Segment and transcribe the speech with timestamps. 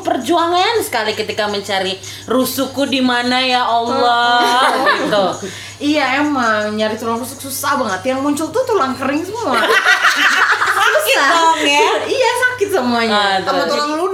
[0.00, 1.92] penuh perjuangan sekali ketika mencari
[2.24, 4.40] rusukku di mana ya Allah
[4.96, 5.24] gitu.
[5.80, 8.16] Iya emang nyari tulang rusuk susah banget.
[8.16, 9.60] Yang muncul tuh tulang kering semua.
[10.80, 11.88] Sakit dong ya.
[12.08, 13.40] iya sakit semuanya.
[13.40, 14.09] Ah, Sama tulang lunak.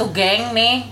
[0.00, 0.88] Satu geng nih.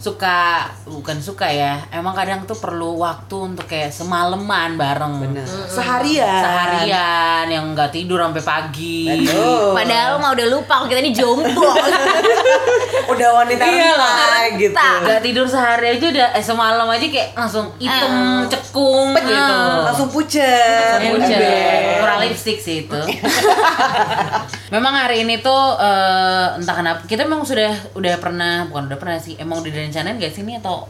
[0.00, 1.84] Suka bukan suka ya.
[1.92, 5.20] Emang kadang tuh perlu waktu untuk kayak semalaman bareng.
[5.20, 5.44] Benar.
[5.68, 6.40] Seharian.
[6.40, 9.04] Seharian yang nggak tidur sampai pagi.
[9.28, 9.76] Betul.
[9.76, 11.76] Padahal mah udah lupa kalau kita ini jomblo.
[13.12, 14.48] Udah wanita Iya lah.
[14.52, 14.74] gitu.
[14.74, 18.48] Nggak tidur sehari aja udah eh, semalam aja kayak langsung hitam Eh.
[18.48, 19.58] cekung gitu.
[19.82, 20.96] Langsung pucet.
[20.98, 21.98] Langsung pucet.
[21.98, 23.00] Kurang lipstick sih itu.
[24.72, 29.18] memang hari ini tuh eh, entah kenapa kita memang sudah udah pernah bukan udah pernah
[29.18, 30.88] sih emang udah direncanain gak sih ini atau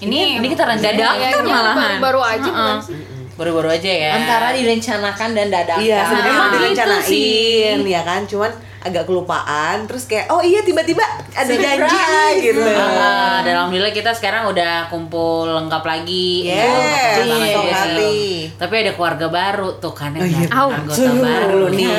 [0.00, 1.30] ini ini kita rencanain dadakan ya?
[1.32, 1.92] kan malahan.
[1.98, 2.98] baru aja bukan sih
[3.34, 4.10] baru-baru aja ya.
[4.14, 5.80] Antara direncanakan dan dadakan.
[5.80, 8.52] Iya, sebenarnya gitu direncanain ya kan, cuman
[8.82, 12.02] agak kelupaan terus kayak oh iya tiba-tiba ada janji
[12.42, 12.58] gitu.
[12.58, 16.50] Ah, dan alhamdulillah kita sekarang udah kumpul lengkap lagi.
[16.50, 16.66] Yes,
[17.14, 17.78] Lengkap banget sok juga sih.
[17.78, 18.18] hati.
[18.58, 21.78] Tapi ada keluarga baru tuh kan Oh iya, anggota baru nih.
[21.78, 21.94] nih.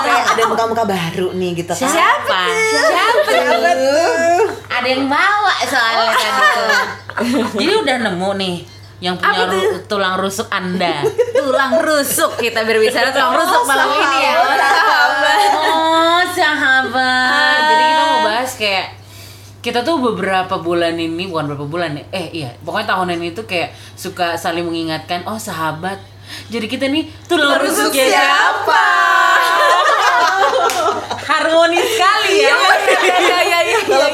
[0.00, 1.90] Kayak ada muka-muka baru nih gitu kan.
[1.92, 2.40] Siapa?
[2.48, 3.20] Siapa?
[3.28, 4.42] Siapa tuh?
[4.64, 6.64] Ada yang bawa soalnya kan itu.
[7.60, 8.56] Jadi udah nemu nih
[9.04, 11.04] yang punya ru- tulang rusuk Anda.
[11.36, 14.34] tulang rusuk kita berbicara tulang rusuk malam ini ya.
[15.68, 17.60] Oh, sahabat.
[17.62, 18.86] Jadi kita mau bahas kayak
[19.60, 22.04] kita tuh beberapa bulan ini bukan beberapa bulan ya.
[22.10, 26.00] Eh iya, pokoknya tahun ini tuh kayak suka saling mengingatkan, oh sahabat.
[26.48, 28.84] Jadi kita nih tulang rusuknya siapa?
[31.24, 32.56] Harmonis sekali ya.
[33.14, 33.78] Iya iya iya.
[33.84, 34.08] Kalau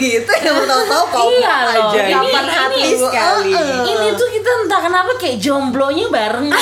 [0.00, 1.92] begitu yang tahu-tahu kau Iya loh.
[1.92, 2.00] aja.
[2.00, 3.52] Ini- Kapan hati ini- sekali.
[3.84, 6.48] Ini tuh kita entah kenapa kayak jomblonya bareng.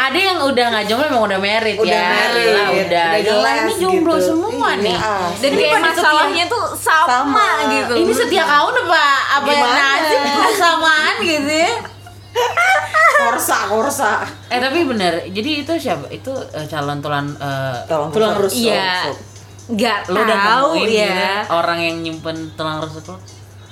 [0.00, 2.08] Ada yang udah nggak jomblo emang udah married Udah ya.
[2.10, 2.66] married, udah.
[2.82, 4.26] udah Gila, jelas ini jomblo gitu.
[4.28, 4.98] semua Iya, nih.
[5.38, 7.48] Dan kayak masalahnya tuh sama, Sama.
[7.70, 7.92] gitu.
[7.96, 11.72] Ini setia kawan apa apa yang nasib kesamaan gitu ya?
[13.20, 14.12] korsa korsa.
[14.48, 16.08] Eh tapi bener, jadi itu siapa?
[16.08, 18.64] Itu eh, calon tulang eh, Tulang tulang rusuk.
[18.66, 19.12] Iya.
[19.72, 21.46] Gak Lu udah tahu nemuin ya.
[21.48, 23.16] orang yang nyimpen tulang rusuk lu?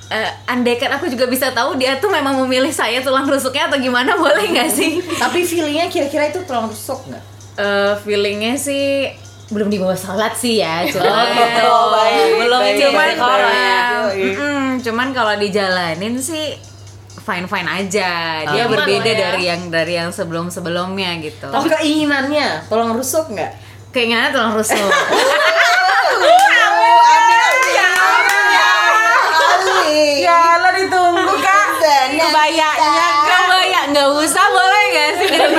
[0.09, 4.17] Eh, andaikan aku juga bisa tahu dia tuh memang memilih saya tulang rusuknya atau gimana
[4.21, 4.99] boleh nggak sih?
[5.03, 7.25] Tapi feelingnya kira-kira itu tulang rusuk nggak?
[7.57, 9.11] Eh, feelingnya sih
[9.49, 11.09] belum dibawa sholat sih ya, cuma
[11.65, 13.51] Oh, baik, Belum baik, cuman baik, kalau
[14.79, 16.53] cuman kalau dijalanin sih
[17.19, 18.11] fine fine aja
[18.43, 19.17] dia Aman berbeda ya.
[19.27, 23.53] dari yang dari yang sebelum sebelumnya gitu Oh keinginannya tulang rusuk nggak?
[23.91, 24.79] keinginannya tulang rusuk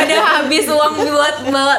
[0.10, 1.36] Ya, habis uang buat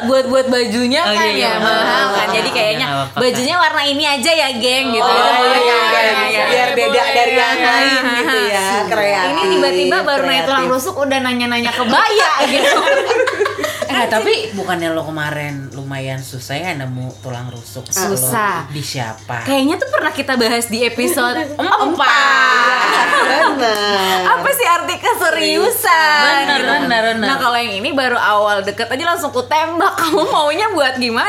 [0.06, 1.50] buat buat bajunya Oh, kan iya, iya.
[1.50, 2.26] ya mahal kan?
[2.30, 5.02] Jadi kayaknya nggak apa-apa, bajunya warna ini aja ya geng gitu.
[5.04, 5.18] Oh,
[5.50, 6.44] Ya, iya, ya, iya, ya, ya.
[6.46, 7.66] biar beda dari yang Iya.
[7.66, 8.66] lain gitu ya.
[8.86, 9.30] Kreatif.
[9.30, 12.78] ini tiba-tiba baru naik tulang rusuk udah nanya-nanya kebaya gitu.
[13.90, 17.82] Eh, tapi bukannya lo kemarin lumayan susah ya nemu tulang rusuk?
[17.84, 18.62] Susah.
[18.62, 19.42] Lo Di siapa?
[19.42, 21.50] kayaknya tuh pernah kita bahas di episode
[21.82, 22.78] Empat.
[23.50, 24.22] Benar.
[24.30, 26.70] apa sih arti keseriusan Bener, gitu.
[26.78, 27.26] bener, bener.
[27.26, 31.26] nah kalau yang ini baru awal deket aja langsung ku tembak kamu maunya buat gimana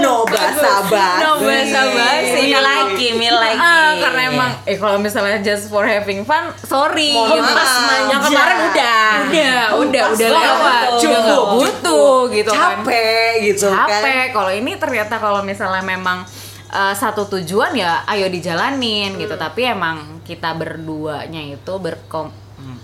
[0.00, 1.20] No basa-basi.
[1.20, 2.40] No basa-basi.
[2.42, 4.00] Me like it, me like Ah, it.
[4.00, 7.12] karena emang eh kalau misalnya just for having fun, sorry.
[7.12, 7.52] Mohon Gitu.
[7.52, 8.08] maaf.
[8.08, 9.04] Yang kemarin udah.
[9.20, 10.82] Udah, udah, udah banget lewat.
[10.96, 12.84] Udah nggak butuh gitu kan.
[12.84, 13.88] Capek gitu kan.
[13.88, 14.34] Capek.
[14.36, 16.28] Kalau ini ternyata kalau misalnya memang
[16.68, 19.38] uh, satu tujuan ya ayo dijalanin gitu.
[19.38, 22.78] Tapi emang kita berduanya itu berkom hmm,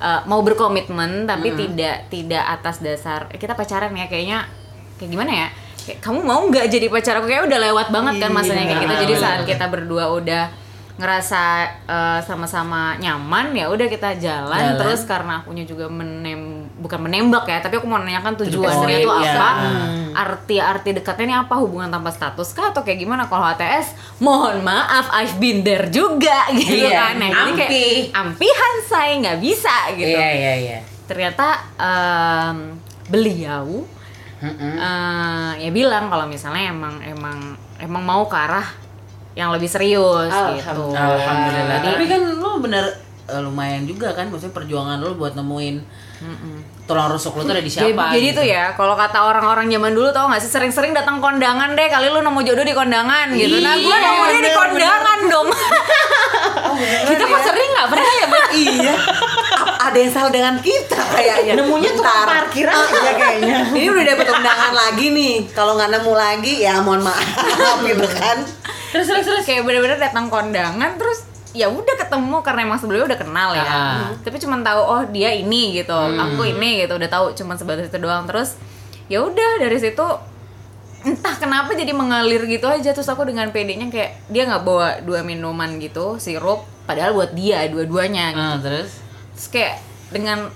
[0.00, 4.48] uh, mau berkomitmen tapi tidak tidak atas dasar eh, kita pacaran ya kayaknya
[4.96, 5.48] kayak gimana ya
[5.84, 8.94] kayak kamu mau nggak jadi pacar aku kayak udah lewat banget kan masanya kayak gitu
[9.04, 10.44] jadi saat kita berdua udah
[10.96, 11.42] ngerasa
[11.84, 14.80] uh, sama-sama nyaman ya udah kita jalan, Jalan.
[14.80, 19.10] terus karena akunya juga menem bukan menembak ya tapi aku mau nanyakan tujuannya Oh, itu
[19.20, 19.32] iya.
[19.36, 19.50] apa?
[20.16, 21.52] Arti-arti dekatnya ini apa?
[21.54, 22.72] Hubungan tanpa status kah?
[22.72, 23.28] Atau kayak gimana?
[23.28, 27.14] Kalau HTS mohon maaf I've been there juga gitu Iya, kan.
[27.20, 27.84] Nah, jadi kayak ampi.
[28.16, 30.16] ampihan saya nggak bisa gitu.
[30.16, 30.78] Iya, iya, iya.
[31.04, 31.46] ternyata
[31.76, 33.84] em, beliau
[34.42, 37.38] eh, ya bilang kalau misalnya emang emang
[37.78, 38.66] emang mau ke arah
[39.36, 40.84] yang lebih serius gitu.
[40.90, 41.78] Alhamdulillah.
[41.78, 42.84] Jadi- Tapi kan lu bener
[43.26, 45.76] eh, lumayan juga kan maksudnya perjuangan lu buat nemuin
[46.86, 48.08] tulang rusuk lu tuh ada di Jadi, siapa.
[48.08, 48.38] jadi gitu.
[48.38, 52.06] tuh ya, kalau kata orang-orang zaman dulu tau gak sih sering-sering datang kondangan deh, kali
[52.06, 53.58] lu nemu jodoh di kondangan gitu.
[53.58, 55.48] Nah, gue Iya, nemunya di bener, kondangan dong.
[57.04, 58.48] Kita kok sering nggak pernah ya, Bang?
[58.48, 58.94] Iya.
[59.86, 61.52] Ada yang salah dengan kita kayaknya.
[61.62, 62.26] Nemunya tukang Bentar.
[62.26, 63.58] parkir aja kayaknya.
[63.78, 65.34] Ini udah dapet undangan lagi nih.
[65.54, 68.42] Kalau nggak nemu lagi ya mohon maaf gitu kan.
[68.90, 69.44] Terus terus terus.
[69.46, 71.22] Kayak bener-bener datang kondangan terus
[71.56, 73.64] ya udah ketemu karena emang sebelumnya udah kenal ya.
[73.64, 74.10] Ah.
[74.20, 77.96] Tapi cuma tahu oh dia ini gitu, aku ini gitu, udah tahu cuma sebatas itu
[77.96, 78.28] doang.
[78.28, 78.60] Terus
[79.08, 80.06] ya udah dari situ
[81.06, 85.22] entah kenapa jadi mengalir gitu aja terus aku dengan PD-nya kayak dia nggak bawa dua
[85.22, 88.42] minuman gitu sirup padahal buat dia dua-duanya gitu.
[88.42, 89.05] Ah, terus
[89.36, 89.74] terus kayak
[90.08, 90.48] dengan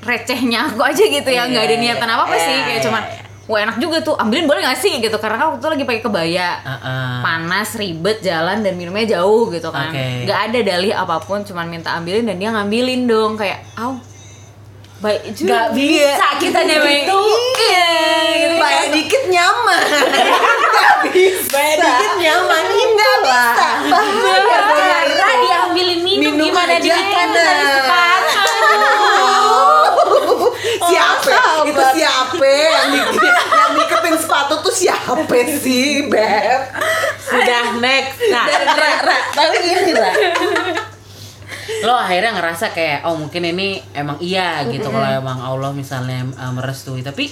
[0.00, 3.02] recehnya aku aja gitu ya nggak ada niatan apa apa sih kayak cuman
[3.44, 6.02] wah enak juga tuh ambilin boleh gak sih gitu karena kan waktu itu lagi pakai
[6.02, 7.16] kebaya Ah, ah.
[7.20, 11.92] panas ribet jalan dan minumnya jauh gitu kan nggak ada dalih apa pun cuman minta
[11.92, 14.00] ambilin dan dia ngambilin dong kayak au
[14.96, 17.20] baik juga Nggak bisa kita namanya gitu.
[17.60, 17.88] iya
[18.34, 18.54] gitu.
[18.56, 19.84] Bayar dikit nyaman.
[20.72, 21.52] Nggak bisa.
[21.52, 23.52] Bayar dikit nyaman Nggak lah.
[25.74, 27.54] Diambilin minum, Minum gimana dia bener.
[30.84, 31.34] siapa?
[31.66, 35.18] Itu siapa yang di, yang diketin sepatu tuh siapa
[35.58, 36.60] sih, Beb?
[37.18, 38.22] Sudah next.
[38.30, 40.14] Nah, Ra, Ra, tapi gini lah.
[41.82, 46.52] Lo akhirnya ngerasa kayak oh mungkin ini emang iya gitu kalau emang Allah misalnya uh,
[46.52, 47.28] merestui tapi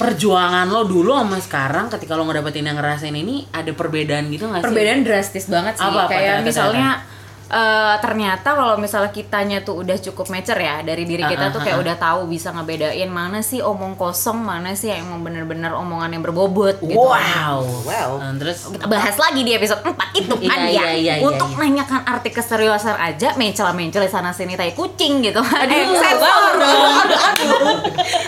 [0.00, 4.62] perjuangan lo dulu sama sekarang ketika lo ngedapetin yang ngerasain ini ada perbedaan gitu gak
[4.62, 4.66] sih?
[4.70, 7.04] perbedaan drastis banget sih Apa-apa kayak misalnya
[7.50, 11.60] eh, ternyata kalau misalnya kitanya tuh udah cukup mature ya dari diri kita Ah, tuh
[11.60, 11.82] ah, kayak ah.
[11.82, 16.22] udah tahu bisa ngebedain mana sih omong kosong mana sih yang emang bener-bener omongan yang
[16.22, 17.58] berbobot gitu Wow.
[17.82, 18.10] Wow.
[18.22, 21.24] Nah, terus kita bahas lagi di episode 4 itu kan Iya, ya iya, iya, iya,
[21.26, 21.58] untuk iya.
[21.58, 26.92] nanyakan arti keseriusan aja mencela-mencela sana sini tai kucing gitu kan eh, Aduh, sensor dong.
[27.02, 27.76] Aduh, aduh.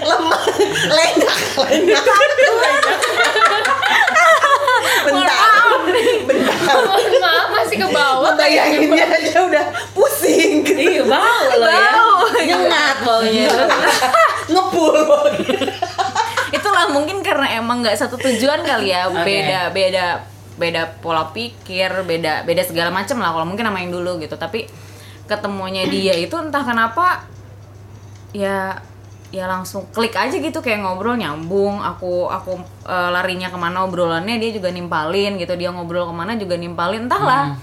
[0.03, 0.43] Lemah.
[0.89, 2.05] Lenak, lenak.
[5.03, 5.61] Bentar.
[6.27, 6.77] Bentar.
[7.23, 9.67] Maaf masih ke bawah Bayanginnya aja udah
[9.97, 10.61] pusing.
[10.69, 11.91] Iya bau lo ya.
[11.97, 12.17] Bau.
[12.45, 13.49] Nyengat baunya.
[14.53, 14.97] Ngepul.
[16.53, 19.25] itulah mungkin karena emang nggak satu tujuan kali ya Oke.
[19.25, 20.07] beda beda
[20.61, 24.69] beda pola pikir beda beda segala macam lah kalau mungkin sama yang dulu gitu tapi
[25.25, 27.25] ketemunya dia itu entah kenapa
[28.37, 28.85] ya
[29.33, 31.81] ya langsung klik aja gitu kayak ngobrol nyambung.
[31.81, 35.57] Aku aku eh, larinya ke mana obrolannya dia juga nimpalin gitu.
[35.57, 37.09] Dia ngobrol ke mana juga nimpalin.
[37.09, 37.57] Entahlah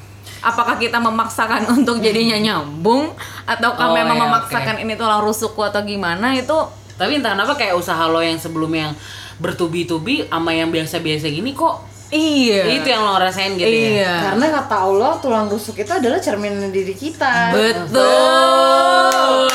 [0.43, 3.13] apakah kita memaksakan untuk jadinya nyambung?
[3.47, 6.35] Ataukah Oh, memang ya, memaksakan ini tulang rusukku atau gimana?
[6.35, 8.95] Itu Tapi entah kenapa kayak usaha lo yang sebelumnya yang
[9.39, 11.79] bertubi-tubi sama yang biasa-biasa gini kok
[12.11, 12.65] iya.
[12.75, 13.87] itu yang lo ngerasain gitu ya.
[14.03, 14.13] iya.
[14.29, 17.55] Karena kata Allah tulang rusuk itu adalah cerminan diri kita.
[17.55, 19.47] Betul.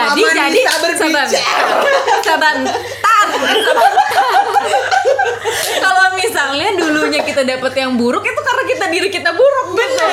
[0.00, 0.88] Jadi Paman jadi berbicara.
[0.94, 1.26] sebentar.
[5.78, 10.08] Kalau misalnya dulunya kita dapet yang buruk itu karena kita diri kita buruk bener.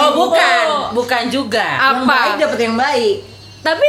[0.00, 1.64] Oh bukan, bukan juga.
[1.64, 2.40] Yang baik Apa?
[2.40, 3.16] dapat yang baik.
[3.62, 3.86] Tapi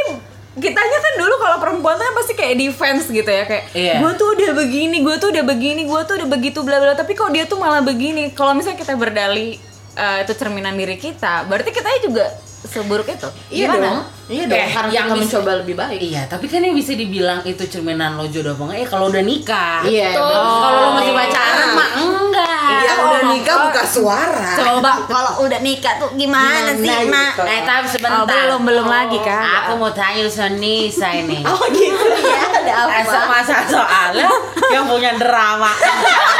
[0.53, 3.95] kitanya kan dulu kalau perempuan tuh kan pasti kayak defense gitu ya kayak Iya.
[3.99, 6.93] gue tuh udah begini, gue tuh udah begini, gue tuh udah begitu bla bla.
[6.93, 8.29] Tapi kok dia tuh malah begini.
[8.31, 9.57] Kalau misalnya kita berdali
[9.93, 12.25] eh, itu cerminan diri kita, berarti kita juga
[12.65, 13.29] seburuk itu.
[13.49, 13.83] Iya Gimana?
[13.83, 13.99] dong.
[14.25, 14.55] Iya dong.
[14.55, 15.99] Eh, karena yang kita bisa- mencoba lebih baik.
[16.01, 18.77] Iya, tapi kan yang bisa dibilang itu cerminan lo jodoh apa enggak?
[18.77, 19.79] Eh kalau udah nikah.
[19.83, 20.09] Iya.
[20.13, 22.51] Kalau lo masih pacaran mah enggak.
[22.63, 24.51] Yang udah nikah buka suara.
[24.55, 27.29] Coba kalau udah nikah tuh gimana, sih, Gimana Mak?
[27.29, 27.41] gitu?
[27.45, 28.17] Eh tapi sebentar.
[28.17, 29.43] Oh, belum belum lagi kan?
[29.61, 31.43] Aku mau tanya sama Nisa ini.
[31.45, 32.63] Oh gitu ya.
[32.63, 33.19] Ada apa?
[33.29, 34.29] Masa soalnya
[34.69, 35.69] yang punya drama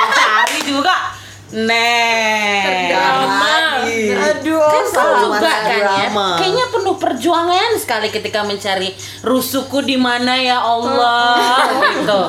[0.10, 1.12] cari juga
[1.54, 2.90] Nih.
[2.90, 4.02] Lagi.
[4.10, 5.78] Aduh, Kan salah seru juga kan ya.
[6.10, 6.28] drama.
[6.42, 8.90] Kayaknya penuh perjuangan sekali ketika mencari
[9.22, 11.38] rusuku di mana ya Allah
[11.94, 12.22] gitu.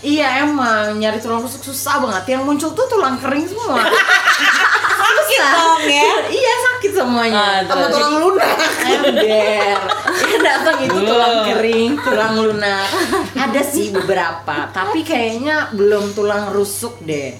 [0.00, 2.34] Iya emang nyari tulang rusuk susah banget.
[2.34, 3.84] Yang muncul tuh tulang kering semua.
[5.00, 6.12] sakit dong ya.
[6.26, 7.44] Iya sakit semuanya.
[7.64, 8.56] Sama tulang lunak.
[8.80, 9.78] Ember.
[10.30, 12.86] Ya datang itu tulang kering, tulang lunak.
[13.34, 17.34] Ada sih beberapa, tapi kayaknya belum tulang rusuk deh.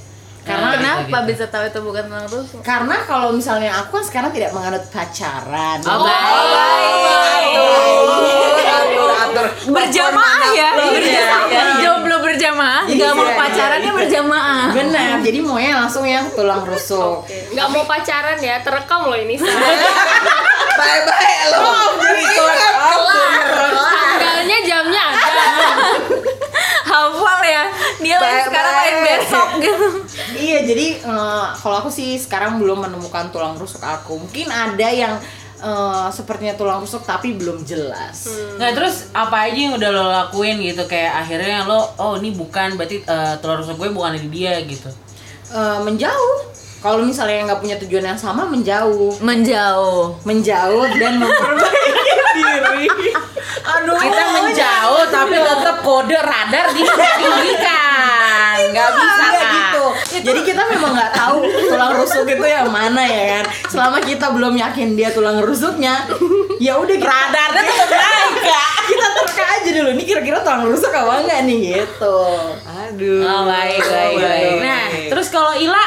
[0.60, 1.28] Karena Kenapa gitu.
[1.28, 2.60] bisa tahu itu bukan tulang rusuk?
[2.60, 5.78] karena kalau misalnya aku kan sekarang tidak menganut pacaran.
[5.82, 7.56] Oh, baik.
[8.70, 9.46] Atur, atur.
[9.70, 11.48] Berjamaah ya, Iya, berjamaah.
[11.48, 11.62] iya.
[11.80, 14.66] Jomblo berjamaah, nggak mau Iya, pacarannya berjamaah.
[14.70, 17.24] Benar, jadi maunya langsung yang tulang rusuk.
[17.26, 19.34] nggak mau pacaran ya terekam loh ini
[20.80, 21.72] Bye-bye lo.
[22.00, 22.74] Ingat,
[23.90, 25.44] tanggalnya jamnya ada
[26.82, 27.64] Hafal ya.
[29.30, 29.86] Rusuk gitu.
[30.34, 34.18] Iya, jadi eh, kalau aku sih sekarang belum menemukan tulang rusuk aku.
[34.18, 35.14] Mungkin ada yang
[35.62, 38.26] eh, sepertinya tulang rusuk tapi belum jelas.
[38.58, 42.74] Nah terus apa aja yang udah lo lakuin gitu kayak akhirnya lo oh ini bukan
[42.74, 44.90] berarti eh, telur rusuk gue bukan dari dia gitu.
[45.54, 46.59] Eh, menjauh.
[46.80, 50.16] Kalau misalnya nggak punya tujuan yang sama, menjauh, Menjauh.
[50.22, 52.84] menjauh dan memperbaiki diri.
[53.60, 58.56] Aduh, Kita menjauh tapi tetap kode radar ditinggikan.
[58.70, 59.52] Nggak bisa Iya, kak.
[59.52, 59.84] gitu.
[60.22, 63.44] Jadi kita memang nggak tahu tulang rusuk itu yang mana ya kan.
[63.66, 66.04] Selama kita belum yakin dia tulang rusuknya,
[66.56, 68.68] ya udah kita, Radarnya tetap naik kak.
[68.86, 69.88] kita terka aja dulu.
[69.92, 72.18] Ini kira-kira tulang rusuk apa enggak nih gitu.
[72.64, 73.20] Aduh.
[73.22, 74.52] Oh baik baik baik.
[74.60, 75.82] Nah terus kalau Ila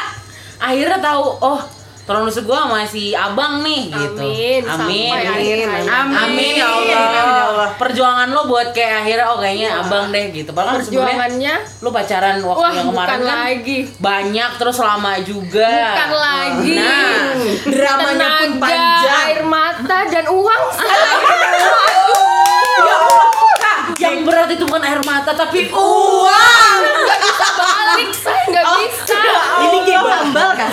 [0.64, 1.60] akhirnya tahu oh
[2.04, 4.20] telur rusuk gue sama si abang nih gitu.
[4.20, 5.08] Amin, Amin.
[5.08, 5.88] sampai akhir hayat.
[6.20, 7.68] Amin ya Allah.
[7.80, 10.52] Perjuangan lo buat kayak akhirnya oh kayaknya abang deh gitu.
[10.52, 13.78] Padahal kan sebenarnya Perjuangannya lu pacaran waktu Wah, yang kemarin bukan kan lagi.
[13.96, 15.72] banyak terus lama juga.
[15.72, 16.76] Bukan lagi.
[16.76, 17.24] Nah,
[17.72, 19.24] Dramanya pun Tenaga, panjang.
[19.24, 20.62] air mata dan uang
[24.04, 26.80] yang berat itu bukan air mata tapi uang.
[27.54, 29.20] balik saya nggak bisa
[29.64, 30.70] Ini game tambal kan?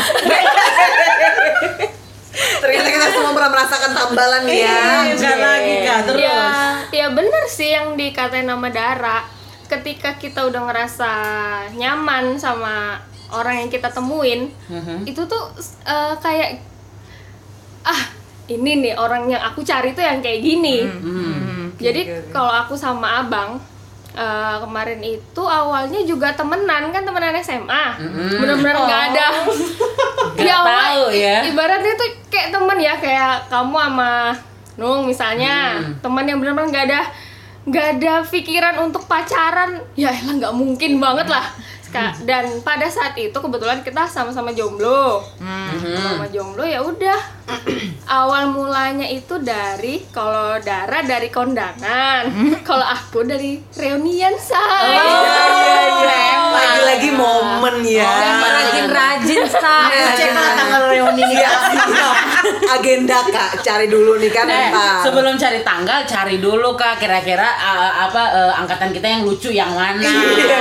[2.61, 5.07] Ternyata kita semua pernah merasakan tambalan ya.
[5.09, 6.00] Iya, lagi kak.
[6.07, 6.19] Terus.
[6.21, 6.41] ya
[6.91, 9.25] ya bener sih yang dikatain nama Dara
[9.71, 11.11] ketika kita udah ngerasa
[11.79, 13.00] nyaman sama
[13.31, 14.51] orang yang kita temuin
[15.07, 15.55] itu tuh
[15.88, 16.59] eh, kayak
[17.88, 18.03] ah
[18.51, 20.84] ini nih orang yang aku cari tuh yang kayak gini.
[21.77, 23.58] Jadi kalau aku sama abang
[24.12, 27.86] eh, kemarin itu awalnya juga temenan kan temenan SMA
[28.38, 29.27] bener-bener nggak ada.
[30.34, 31.38] Nggak tahu ya.
[31.43, 34.12] ibaratnya tuh kayak temen ya kayak kamu sama
[34.74, 35.77] Nung misalnya.
[36.00, 37.01] Teman yang benar-benar nggak ada
[37.62, 39.77] nggak ada pikiran untuk pacaran.
[39.93, 41.46] Ya elah nggak mungkin banget lah.
[41.91, 45.20] Ka- dan pada saat itu kebetulan kita sama-sama jomblo.
[46.00, 47.20] Sama jomblo ya udah
[48.12, 52.27] awal mulanya itu dari kalau Dara dari kondangan
[52.62, 54.98] kalau aku dari reunian say
[56.51, 58.12] Lagi-lagi momen ya.
[58.41, 59.89] Rajin-rajin start.
[60.13, 61.36] Cek lah tanggal reuni ini.
[61.38, 62.15] Siap, siap.
[62.72, 65.00] Agenda kak, cari dulu nih kan Eh, ntar.
[65.01, 69.72] sebelum cari tanggal, cari dulu kak kira-kira uh, apa uh, angkatan kita yang lucu yang
[69.72, 70.60] mana, Iya.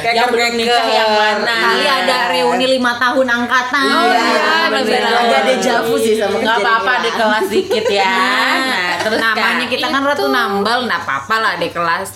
[0.00, 1.56] Kayak yang belum nikah yang mana.
[1.70, 3.84] Kali ada reuni lima tahun angkatan.
[3.86, 5.00] Oh, Iya, iya, bener.
[5.02, 8.06] Agak dejavu sih sama nggak apa-apa di kelas dikit ya.
[8.06, 9.70] Nah, terus Namanya Kak.
[9.72, 12.08] kita kan ratu nambal, nggak apa-apa lah di kelas.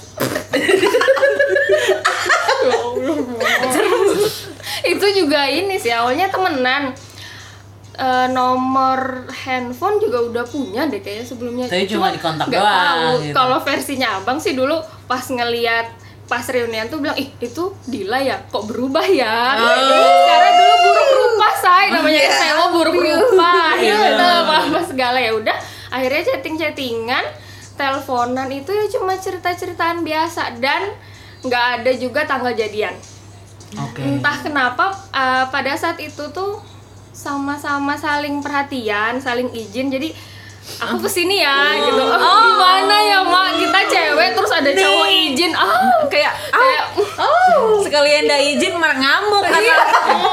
[4.85, 6.93] itu juga ini sih awalnya temenan
[7.95, 13.23] Eh, nomor handphone juga udah punya deh kayaknya sebelumnya Tapi cuma di kontak doang, tahu.
[13.23, 13.31] gitu.
[13.31, 15.95] kalau versinya abang sih dulu pas ngeliat
[16.25, 18.41] pas reunian tuh bilang ih itu Dila ya?
[18.49, 19.61] Kok berubah ya?
[19.61, 21.87] Karena dulu buruk rupa say.
[21.93, 22.67] Namanya yeah.
[22.73, 23.55] buruk rupa.
[23.81, 25.19] Ya udah apa apa segala.
[25.21, 25.57] Ya udah
[25.93, 27.25] akhirnya chatting chattingan
[27.75, 30.95] teleponan itu ya cuma cerita ceritaan biasa dan
[31.45, 32.95] nggak ada juga tanggal jadian.
[33.75, 34.07] Oke.
[34.07, 36.63] entah kenapa uh, pada saat itu tuh
[37.11, 39.91] sama-sama saling perhatian, saling izin.
[39.91, 40.15] Jadi
[40.77, 42.03] aku ke sini ya gitu.
[42.03, 45.53] Oh, gimana ya mak kita cewek terus ada cowok izin.
[45.53, 46.85] Ah Kayak, kayak
[47.17, 49.75] oh, sekalian ndak izin malah ngamuk karena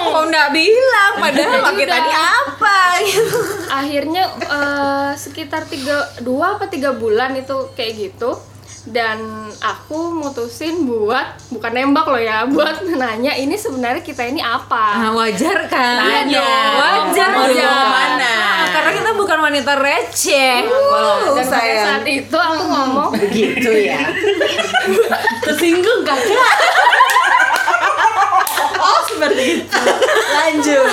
[0.05, 1.93] kok nggak bilang padahal Iya pakai juga.
[1.93, 3.37] tadi apa gitu.
[3.67, 8.31] akhirnya eh, sekitar tiga dua apa tiga bulan itu kayak gitu
[8.83, 9.21] dan
[9.55, 15.11] aku mutusin buat bukan nembak loh ya buat nanya ini sebenarnya kita ini apa Ah,
[15.11, 16.01] wajar kan?
[16.01, 16.49] Tanya.
[16.73, 17.53] Wajar Mau aja.
[17.53, 18.33] dibawa ke mana?
[18.33, 20.55] Ah, Karena kita bukan wanita receh.
[20.65, 20.73] dan
[21.29, 21.85] pada sayang.
[21.85, 24.01] saat itu aku ngomong Begitu ya.
[25.45, 26.49] Tersinggung gak kak?
[28.81, 29.77] Oh seperti itu.
[30.31, 30.89] Lanjut.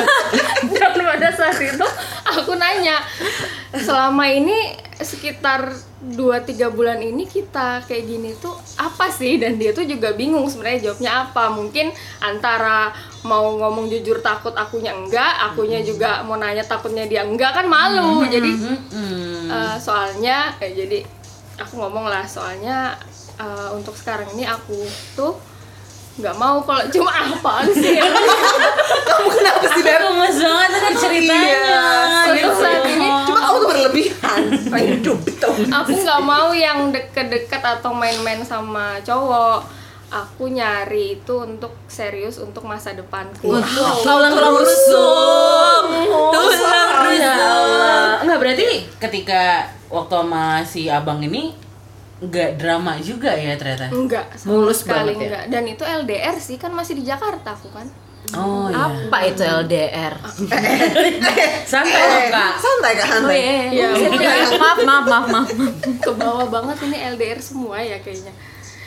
[0.71, 1.87] dan pada saat itu
[2.23, 3.01] aku nanya
[3.75, 6.19] selama ini sekitar 2-3
[6.69, 11.13] bulan ini kita kayak gini tuh apa sih dan dia tuh juga bingung sebenarnya jawabnya
[11.25, 11.87] apa mungkin
[12.19, 12.91] antara
[13.23, 18.23] mau ngomong jujur takut akunya enggak akunya juga mau nanya takutnya dia enggak kan malu
[18.25, 18.51] jadi
[18.89, 19.47] Hmm.
[19.49, 20.99] eh, soalnya eh, jadi
[21.57, 22.99] aku ngomong lah soalnya
[23.37, 24.83] eh, untuk sekarang ini aku
[25.15, 25.39] tuh
[26.17, 28.03] nggak mau kalau cuma apaan sih
[29.09, 29.99] Kamu kenapa sih Beb?
[30.01, 31.63] Gemes banget kan ceritanya.
[32.29, 34.08] untuk saat ini Cuma kamu tuh berlebihan.
[34.69, 35.53] Pengen dubit tau.
[35.53, 39.77] aku nggak mau yang deket-deket atau main-main sama cowok
[40.09, 43.45] aku nyari itu untuk serius untuk masa depanku
[44.01, 45.83] Tulang rusuk.
[46.33, 48.17] Tulang rusuk.
[48.25, 48.67] Enggak berarti
[48.97, 49.43] ketika
[49.89, 51.53] waktu sama si abang ini
[52.19, 53.95] nggak drama juga ya ternyata.
[53.95, 55.23] enggak Mulus sekali banget ya?
[55.23, 57.87] enggak dan itu LDR sih kan masih di Jakarta aku kan
[58.31, 58.85] Oh iya.
[59.09, 60.15] Apa itu LDR?
[61.73, 62.53] Santai dong, Kak.
[62.57, 63.41] Santai kak Oh santai.
[63.73, 64.31] iya, Iya, iya.
[64.55, 65.49] maaf, maaf, maaf, maaf.
[65.99, 68.33] ke bawah banget ini LDR semua ya kayaknya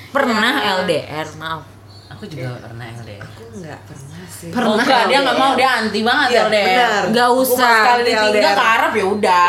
[0.09, 1.65] Pernah LDR, maaf.
[2.11, 3.23] Aku juga pernah LDR.
[3.23, 4.49] Aku nggak pernah sih.
[4.51, 6.67] Oh, enggak, dia nggak mau, dia anti banget Iya, LDR.
[6.67, 7.01] benar.
[7.09, 7.75] Nggak Aku usah.
[7.81, 9.47] Sekali anti ditinggal ke Arab ya udah.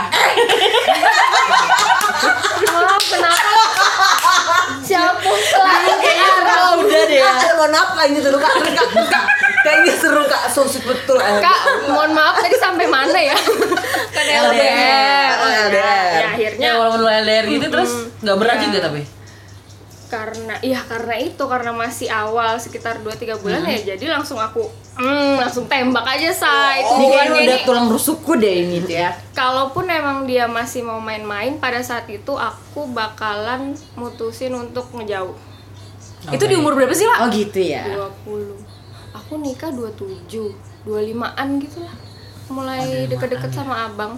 [2.72, 3.62] maaf kenapa
[4.82, 5.30] siapa
[5.94, 7.20] kayaknya Ah, udah deh.
[7.92, 8.52] Kayaknya seru kak.
[8.56, 9.24] Kak, kak.
[9.62, 10.42] Kayaknya seru kak.
[10.48, 11.16] So sweet betul.
[11.16, 11.38] eh.
[11.38, 13.36] kak mohon maaf tadi sampai mana ya
[14.14, 16.12] kan LDR Oh, LDR.
[16.12, 18.64] ya akhirnya Ya walaupun lu LDR gitu terus nggak berat Iya.
[18.64, 19.02] juga tapi.
[20.04, 24.60] karena iya karena itu karena masih awal sekitar 2-3 bulan ya jadi langsung aku
[24.92, 28.92] hmm, langsung tembak aja say Ini kayaknya tujuannya udah ini tulang rusukku deh ini tuh
[28.92, 29.16] ya.
[29.32, 35.32] kalaupun emang dia masih mau main-main pada saat itu aku bakalan mutusin untuk ngejauh
[36.28, 37.24] Itu di umur berapa sih, Lah?
[37.24, 37.82] Oh gitu ya.
[38.28, 38.52] 20
[39.32, 40.28] aku nikah 27
[40.84, 41.94] 25an gitu lah
[42.52, 44.12] mulai deket-deket sama abang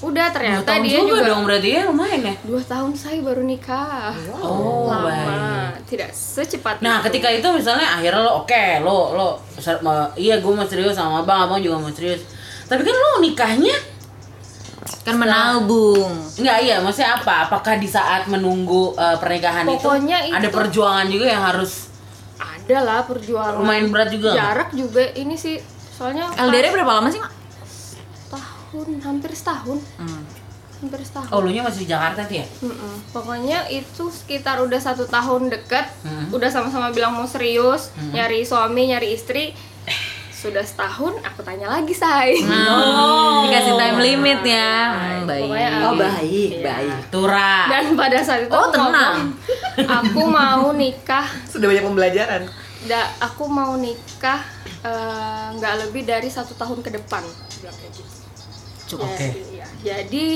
[0.00, 2.34] udah Dua ternyata tahun dia juga, juga, dong berarti ya lumayan ya.
[2.44, 5.88] dua tahun saya baru nikah Oh, lama baik.
[5.88, 7.04] tidak secepat Nah, itu.
[7.08, 9.28] ketika itu misalnya akhirnya lo oke, lo lo
[9.80, 12.20] ma- iya gue mau serius sama abang, abang juga mau serius.
[12.64, 13.76] Tapi kan lo nikahnya
[15.00, 16.12] Kan menabung.
[16.34, 17.48] Enggak iya, maksudnya apa?
[17.48, 21.89] Apakah di saat menunggu eh, pernikahan Pokoknya itu ada itu- perjuangan juga yang harus
[22.70, 24.30] ada lah perjuangan lumayan berat juga?
[24.32, 25.58] jarak juga ini sih
[25.90, 27.32] soalnya LDR berapa lama sih, Mak?
[28.30, 29.78] tahun hampir setahun
[30.80, 32.46] hampir setahun Oh, lu nya masih di Jakarta tuh ya?
[32.62, 32.94] Mm-mm.
[33.10, 36.30] Pokoknya itu sekitar udah satu tahun deket, Hmm.
[36.30, 39.52] udah sama-sama bilang mau serius, nyari suami, nyari istri.
[40.32, 42.32] Sudah setahun, aku tanya lagi say.
[42.72, 44.72] Oh, dikasih time limit ya.
[44.88, 45.44] Hmm, baik.
[45.44, 46.64] Pokoknya, Oh um, baik, iya.
[46.64, 46.96] baik.
[47.12, 47.54] Tura.
[47.68, 48.88] Dan pada saat itu Oh, aku tenang.
[48.88, 49.20] ngomong,
[49.84, 52.42] aku mau nikah, Sudah banyak pembelajaran.
[52.88, 54.40] Da, aku mau nikah
[54.84, 57.24] eh, nggak lebih dari satu tahun ke depan.
[57.60, 58.96] Bilang kayak gitu.
[59.00, 59.26] Oke.
[59.28, 59.66] Jadi, ya.
[59.80, 60.28] Jadi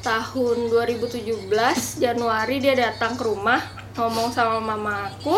[0.00, 3.60] tahun 2017 Januari dia datang ke rumah
[4.00, 5.36] ngomong sama mamaku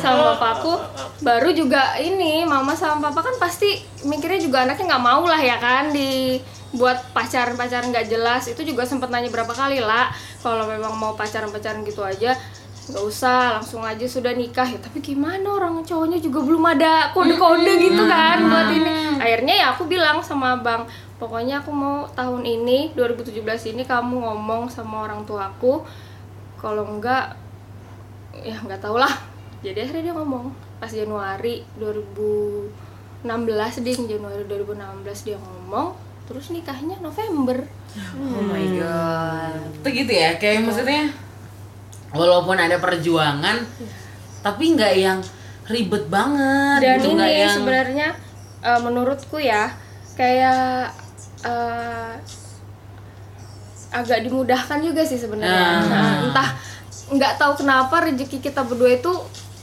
[0.00, 0.80] sama papaku
[1.20, 5.60] baru juga ini mama sama papa kan pasti mikirnya juga anaknya nggak mau lah ya
[5.60, 10.08] kan dibuat pacaran pacaran nggak jelas itu juga sempat nanya berapa kali lah
[10.40, 12.32] kalau memang mau pacaran pacaran gitu aja
[12.88, 14.64] nggak usah langsung aja sudah nikah.
[14.64, 19.20] Ya tapi gimana orang cowoknya juga belum ada kode-kode gitu kan buat ini.
[19.20, 20.88] Akhirnya ya aku bilang sama bang
[21.20, 25.84] pokoknya aku mau tahun ini 2017 ini kamu ngomong sama orang tuaku.
[26.58, 27.38] Kalau enggak
[28.38, 29.10] ya nggak tau lah
[29.62, 33.26] jadi akhirnya dia ngomong pas Januari 2016
[33.82, 35.98] ding Januari 2016 dia ngomong
[36.28, 37.66] terus nikahnya November.
[38.14, 39.58] Oh my god.
[39.80, 41.10] Itu gitu ya, kayak maksudnya
[42.12, 43.60] walaupun ada perjuangan
[44.40, 45.18] tapi nggak yang
[45.68, 48.08] ribet banget dan gitu, ini yang sebenarnya
[48.64, 49.68] eh, menurutku ya
[50.16, 50.88] kayak
[51.44, 52.12] eh,
[53.88, 55.56] agak dimudahkan juga sih sebenarnya.
[55.56, 55.80] Ah.
[55.88, 56.48] Nah, entah
[57.08, 59.12] nggak tahu kenapa rezeki kita berdua itu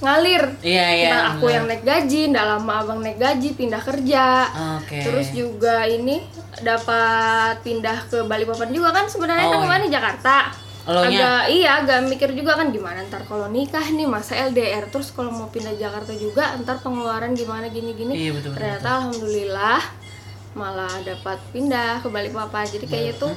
[0.01, 0.49] ngalir.
[0.65, 4.25] Iya, iya, Entah aku yang naik gaji nggak lama abang naik gaji pindah kerja.
[4.81, 4.97] Oke.
[5.01, 6.25] terus juga ini
[6.61, 10.35] dapat pindah ke Balikpapan juga kan sebenarnya Oh, kan kemarin di Jakarta
[10.85, 11.09] Elonya?
[11.09, 15.33] agak iya agak mikir juga kan gimana ntar kalau nikah nih masa LDR terus kalau
[15.33, 18.13] mau pindah Jakarta juga ntar pengeluaran gimana gini gini.
[18.13, 19.81] Iya, betul, betul, ternyata alhamdulillah
[20.55, 23.33] malah dapat pindah ke Balikpapan jadi kayaknya tuh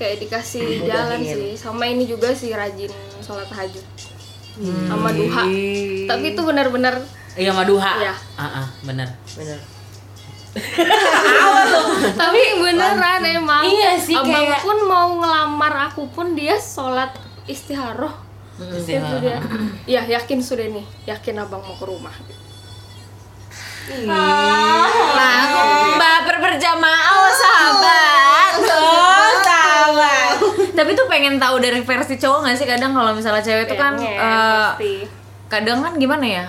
[0.00, 1.50] kayak dikasih jalan sih.
[1.60, 3.84] Sama ini juga sih rajin sholat tahajud.
[4.88, 5.44] Sama duha.
[6.08, 6.98] Tapi itu benar-benar
[7.38, 7.92] Iya Maduha.
[8.02, 8.14] Iya.
[8.34, 8.66] Ah, ah,
[10.60, 10.98] bener.
[11.64, 12.14] Bener.
[12.14, 18.12] tapi beneran emang Iya sih, abang kayak- pun mau ngelamar aku pun dia sholat istiharoh
[18.58, 19.38] itu dia- dia
[19.86, 22.12] ya yakin sudah nih yakin abang mau ke rumah
[23.88, 28.52] Langsung baper berjamaah oh sahabat.
[28.68, 30.36] Oh sahabat.
[30.70, 33.96] Tapi tuh pengen tahu dari versi cowok gak sih kadang kalau misalnya cewek tuh kan
[33.96, 34.18] eh,
[34.68, 34.94] pasti.
[35.48, 36.44] kadang kan gimana ya?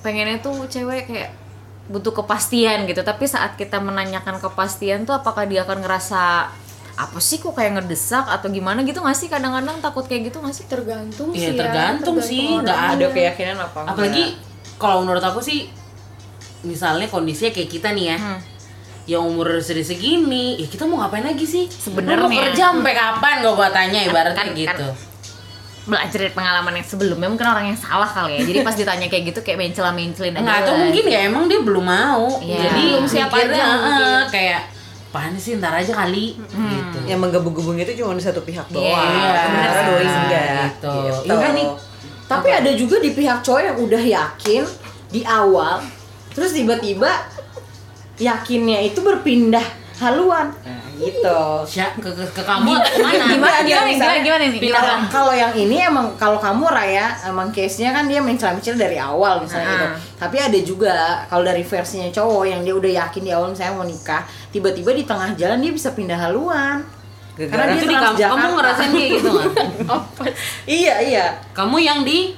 [0.00, 1.30] Pengennya tuh cewek kayak
[1.90, 3.02] butuh kepastian gitu.
[3.02, 6.22] Tapi saat kita menanyakan kepastian tuh apakah dia akan ngerasa
[6.94, 10.52] apa sih kok kayak ngedesak atau gimana gitu gak sih kadang-kadang takut kayak gitu gak
[10.52, 12.92] sih tergantung Iya sih ya, tergantung sih, tergantung nggak ada.
[12.94, 13.78] Ada keyakinan apa?
[13.80, 13.90] enggak?
[13.90, 14.24] Apalagi
[14.76, 15.58] kalau menurut aku sih,
[16.62, 18.38] misalnya kondisinya kayak kita nih ya, Hmm.
[19.08, 21.64] yang umur sudah segini, ya kita mau ngapain lagi sih?
[21.66, 22.20] Sebenarnya.
[22.20, 23.34] Mau kerja sampai kapan?
[23.40, 24.86] Gak gua tanya ibaratnya Kan- kan- gitu.
[25.90, 29.24] Belajar dari pengalaman yang sebelumnya mungkin orang yang salah kali ya jadi pas ditanya kayak
[29.34, 32.26] gitu kayak mencela mencelin aja Nggak, atau mungkin ya emang dia belum mau.
[32.38, 32.58] Iya.
[32.70, 34.60] Jadi Belum siap aja eh, kayak
[35.10, 36.98] apaan sih ntar aja kali gitu.
[37.10, 38.86] Yang menggebu-gebung itu cuma di satu pihak doang.
[38.86, 40.46] Iya, Sementara doi enggak.
[40.46, 40.94] Gitu.
[40.94, 41.20] Gitu.
[41.26, 41.68] Iya kan nih.
[42.30, 44.62] Tapi ada juga di pihak cowok yang udah yakin
[45.10, 45.82] di awal
[46.30, 47.10] terus tiba-tiba
[48.22, 49.64] yakinnya itu berpindah
[50.00, 53.24] haluan nah, gitu Sya, ke, ke, ke kamu ke mana?
[53.28, 54.60] Gimana, gimana, misalnya gimana, gimana nih?
[54.64, 54.80] pindah
[55.12, 59.68] Kalau- yang ini emang kalau kamu Raya emang case-nya kan dia mencela-mencela dari awal misalnya
[59.68, 59.86] gitu.
[59.86, 59.96] Ah.
[60.24, 60.94] Tapi ada juga
[61.28, 65.04] kalau dari versinya cowok yang dia udah yakin di awal misalnya mau nikah, tiba-tiba di
[65.04, 66.80] tengah jalan dia bisa pindah haluan.
[67.36, 69.52] Karena dia Itu di kamu, kamu ngerasain kayak gitu nggak?
[70.80, 71.26] Iya, iya.
[71.56, 72.36] Kamu yang di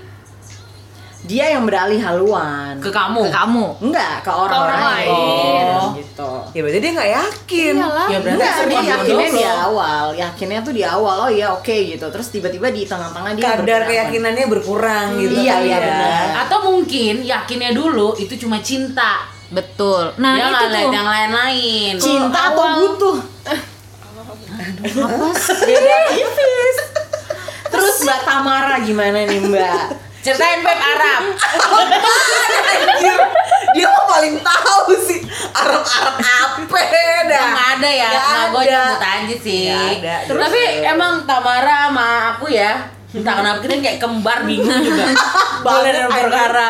[1.23, 2.83] Dia yang beralih haluan.
[2.83, 3.23] ke kamu.
[3.23, 3.67] Ke kamu.
[3.79, 5.07] Enggak, ke orang, Ke orang lain.
[5.07, 5.67] lain.
[5.73, 5.89] Oh.
[5.95, 6.31] gitu.
[6.51, 7.75] Ya berarti dia nggak yakin.
[7.79, 8.09] Iyalah.
[8.09, 12.03] Ya berarti Enggak, dia yakinnya di awal, yakinnya tuh di awal, oh iya oke gitu.
[12.05, 15.35] Terus tiba-tiba di tengah-tengah dia Kadar keyakinannya berkurang gitu.
[15.37, 15.79] Iya, iya, ya.
[15.81, 16.25] benar.
[16.43, 19.31] Atau mungkin yakinnya dulu itu cuma cinta.
[19.49, 20.17] Betul.
[20.17, 20.91] Nah, Dia itu tuh.
[20.91, 21.93] yang lain-lain.
[21.99, 23.17] Cinta atau awal- butuh?
[24.83, 25.55] Apa sih?
[25.63, 26.77] Beda tipis.
[27.65, 29.85] Terus Mbak Tamara gimana nih Mbak?
[30.23, 31.23] Ceritain Beb Arab.
[32.63, 33.19] Anjir,
[33.75, 35.19] dia mah paling tahu sih
[35.51, 36.79] Arab-Arab apa
[37.27, 37.43] dah.
[37.51, 38.71] Nggak ada ya, Nggak nggak gue ada.
[38.79, 39.63] nyebut aja sih.
[39.67, 40.15] Ada.
[40.31, 45.11] Terus, Tapi emang Tamara sama aku ya, entah kenapa kita kayak kembar bingung juga.
[45.67, 46.69] Boleh perkara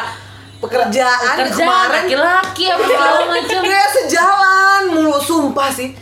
[0.62, 3.60] pekerjaan kerja kemarin laki-laki apa segala macam.
[3.60, 5.92] kayak sejalan mulu sumpah sih.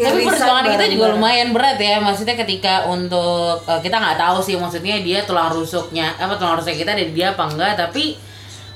[0.00, 2.00] Kayak Tapi perjuangan kita juga lumayan berat ya.
[2.00, 6.72] Maksudnya ketika untuk eh, kita nggak tahu sih maksudnya dia tulang rusuknya apa tulang rusuk
[6.72, 8.16] kita dari dia apa enggak, tapi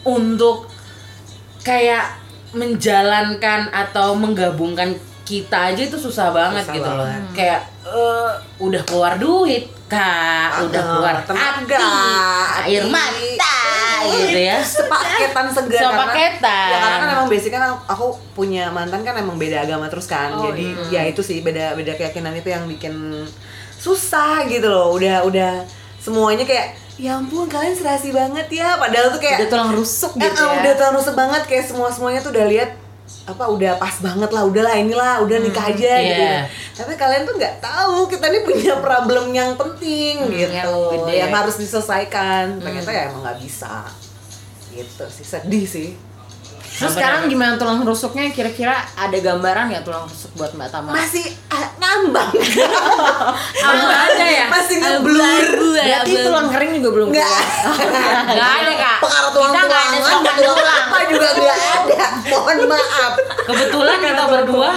[0.05, 0.69] untuk
[1.65, 2.21] kayak
[2.53, 4.93] menjalankan atau menggabungkan
[5.25, 7.09] kita aja itu susah banget Susah gitu loh.
[7.33, 13.57] Kayak eh, udah keluar duit, Kak, udah Ah, keluar tenaga, hati, air mata
[14.03, 14.57] gitu ya.
[14.59, 16.41] sepaketan segar Sepaketan.
[16.41, 19.87] karena, ya, karena kan emang basic kan aku, aku punya mantan kan emang beda agama
[19.87, 22.97] terus kan Oh, jadi ya itu sih beda beda keyakinan itu yang bikin
[23.75, 25.65] susah gitu loh udah udah
[25.99, 30.21] semuanya kayak ya ampun kalian serasi banget ya padahal tuh kayak Udah tulang rusuk Eh,
[30.23, 30.57] gitu eh, ya.
[30.59, 32.71] udah tulang rusuk banget kayak semua semuanya tuh udah lihat
[33.25, 36.25] apa udah pas banget lah udahlah inilah udah nikah aja gitu.
[36.25, 36.49] Iya.
[36.73, 40.49] tapi kalian tuh nggak tahu kita ini punya problem yang penting gitu.
[40.53, 42.61] yang yang harus diselesaikan.
[42.61, 43.89] Ternyata ya emang nggak bisa.
[44.73, 46.14] Gitu sih sedih sih
[46.75, 48.29] Terus sekarang gimana tulang rusuknya?
[48.29, 50.95] Kira-kira ada gambaran nggak tulang rusuk buat Mbak Tamara?
[50.97, 52.31] masih ah, ngambang
[54.05, 54.47] ada ya?
[54.49, 55.45] masih ngeblur
[55.77, 58.25] Berarti tulang kering juga belum nggak keluar.
[58.35, 58.97] Nggak ada kak.
[58.99, 60.83] pengaruh tulang Kita nggak ada tulang tulang.
[60.85, 63.13] apa juga nggak ada mohon maaf
[63.45, 64.71] Kebetulan kita berdua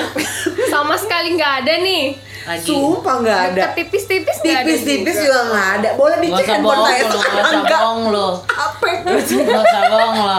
[0.67, 2.03] Sama sekali nggak ada nih.
[2.47, 2.63] Lagi.
[2.63, 5.39] sumpah nggak ada tipis-tipis nggak ada tipis-tipis juga.
[5.45, 8.27] nggak ada boleh Gak dicek handphone saya gak sekarang nggak bohong lo.
[8.47, 10.37] apa Gak usah bohong lo.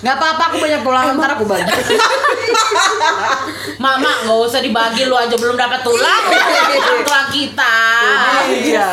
[0.00, 1.66] Nggak apa-apa, aku banyak tulang ntar aku bagi.
[3.78, 6.22] Mama gak usah dibagi lu aja belum dapat tulang.
[7.02, 7.74] Tulang kita.
[8.48, 8.88] iya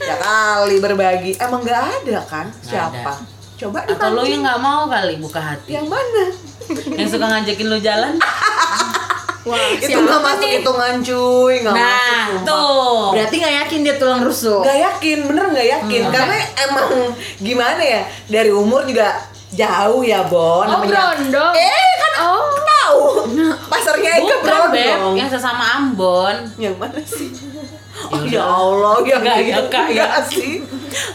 [0.00, 3.20] ya kali berbagi emang nggak ada kan siapa
[3.54, 4.32] coba Atau lu dipancing.
[4.32, 5.68] yang gak mau kali buka hati.
[5.70, 6.24] yang mana
[6.96, 8.12] Yang suka ngajakin lu jalan.
[9.50, 10.52] Wah, itu nggak masuk nih?
[10.56, 12.44] hitungan cuy nggak Nah, masuk sumpah.
[12.46, 13.00] tuh.
[13.12, 14.60] Berarti nggak yakin dia tulang rusuk.
[14.60, 16.88] nggak yakin bener nggak yakin karena emang
[17.38, 19.08] gimana ya dari umur juga
[19.50, 21.52] jauh ya Bon Oh, namanya berondong.
[21.52, 22.46] eh kan Oh.
[22.80, 23.02] tahu
[23.66, 26.36] pasarnya Eka Bukan Beb, Brondong yang sesama Ambon.
[26.56, 27.28] yang mana sih
[28.08, 28.56] Oh Ya ya udah.
[28.56, 30.06] Allah, ya Enggak, ya, Kak, ya.
[30.24, 30.64] sih.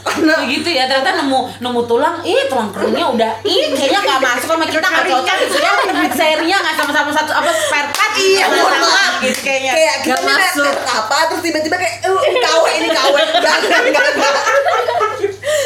[0.06, 4.48] Karena Begitu ya, ternyata nemu nemu tulang, ih tulang keringnya udah, ih kayaknya nggak masuk
[4.48, 5.72] sama kita nggak cocok gitu ya.
[6.16, 8.14] Serinya nggak sama-sama satu apa spare part.
[8.16, 9.12] Iya, mohon maaf.
[9.20, 9.72] gitu kayaknya.
[9.76, 10.76] kayak kita nih masuk.
[10.88, 14.06] apa terus tiba-tiba kayak eh ini kawe ini kawe enggak enggak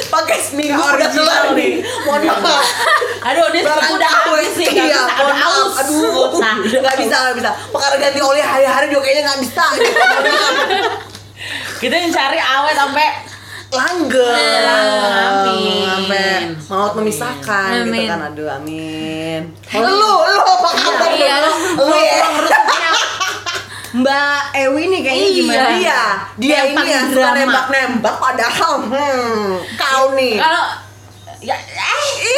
[0.09, 1.71] pakai seminggu udah kelar nih
[2.05, 2.65] mohon maaf
[3.19, 4.11] Aduh, ini udah
[4.59, 5.73] sih, nggak iya, bisa ada aus.
[5.77, 9.99] aduh Nah, nggak bisa nggak bisa perkara ganti oli hari-hari juga kayaknya nggak bisa gitu.
[11.79, 13.07] kita yang cari awet sampai
[13.69, 15.85] langgeng Amin.
[15.85, 16.27] sampai
[16.67, 18.07] maut memisahkan gitu Amin.
[18.07, 19.41] kan aduh amin
[19.71, 22.27] lu lu apa kabar Iya, lu lu ya
[23.89, 25.33] Mbak Ewi nih kayaknya Iya.
[25.35, 25.69] gimana?
[25.75, 26.01] Iya,
[26.37, 29.45] dia Yang ini yang suka nembak-nembak padahal hmm,
[29.75, 30.37] kau nih.
[30.37, 30.65] kalau
[31.41, 32.37] ya eh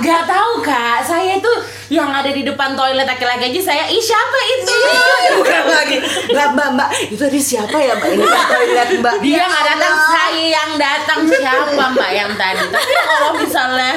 [0.00, 1.52] Gak tahu kak, saya itu
[1.90, 4.76] yang ada di depan toilet laki-laki aja saya, ih siapa itu?
[5.42, 5.96] Bukan lagi.
[6.30, 8.08] Mbak, mbak, mbak, itu tadi siapa ya mbak?
[8.14, 9.14] Ini kan toilet mbak.
[9.20, 12.64] Dia nggak datang, saya yang datang siapa mbak yang tadi?
[12.70, 13.92] Tapi kalau misalnya,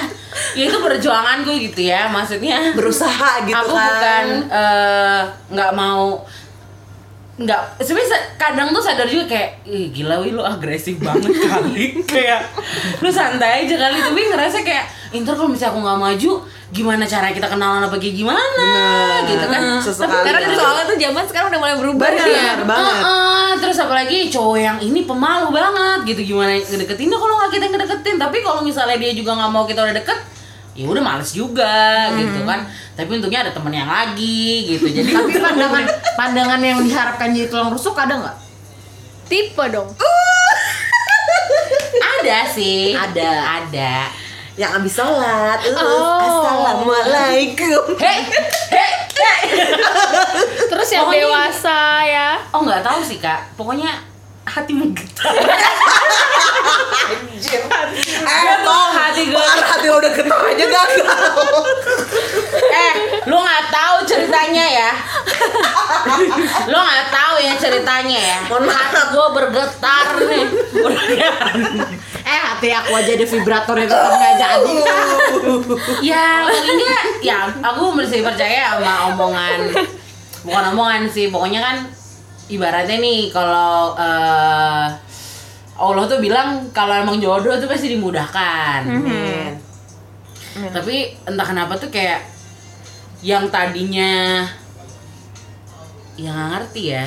[0.58, 3.88] ya itu perjuanganku gitu ya, maksudnya Berusaha gitu aku kan.
[3.94, 5.22] bukan eh,
[5.54, 6.26] nggak mau
[7.34, 12.46] nggak sebenarnya kadang tuh sadar juga kayak Ih, gila wih lu agresif banget kali kayak
[13.02, 14.86] lu santai aja kali tapi ngerasa kayak
[15.17, 16.32] inter kalau misalnya aku nggak maju
[16.69, 18.69] gimana cara kita kenalan apa kayak gimana
[19.26, 20.26] gitu kan Sesekali.
[20.30, 22.54] Karena kan soalnya tuh zaman sekarang udah mulai berubah Bener, ya.
[22.65, 23.02] banget.
[23.02, 28.15] Heeh, terus apalagi cowok yang ini pemalu banget gitu gimana ngedeketinnya kalau nggak kita ngedeketin
[28.22, 30.17] tapi kalau misalnya dia juga nggak mau kita udah deket
[30.74, 31.74] ya udah males juga
[32.14, 35.84] gitu kan tapi untungnya ada temen yang lagi gitu jadi Tapi pandangan
[36.14, 38.38] pandangan yang diharapkan jadi tulang rusuk ada nggak?
[39.24, 39.90] Tipe dong.
[42.14, 43.32] ada sih Ada.
[43.62, 43.94] ada
[44.54, 46.22] Yang abis sholat, uh, Oh.
[46.22, 47.98] assalamualaikum.
[48.04, 48.22] hei
[48.70, 49.42] hei hei
[50.64, 52.30] Terus yang Pokoknya- dewasa ya.
[52.50, 53.90] oh nggak tahu sih kak pokoknya
[54.45, 55.34] hatimu getar
[58.23, 59.38] Eh, Tom, hati gue.
[59.38, 61.08] hati lo udah getar aja gagal.
[62.73, 64.91] eh lu nggak tahu ceritanya ya?
[66.65, 68.38] Lu nggak tahu ya ceritanya ya?
[68.47, 68.91] Mohon maaf.
[69.06, 70.45] gue bergetar nih.
[72.23, 74.73] Eh hati aku aja ada vibratornya tetap nggak jadi.
[76.01, 79.60] ya pokoknya ya aku masih percaya sama omongan.
[80.41, 81.75] Bukan omongan sih pokoknya kan
[82.45, 84.88] ibaratnya nih kalau eh,
[85.73, 89.53] Allah tuh bilang kalau emang jodoh tuh pasti dimudahkan Men.
[90.69, 92.21] tapi entah kenapa tuh kayak
[93.19, 94.43] yang tadinya
[96.13, 97.06] ya nggak ngerti ya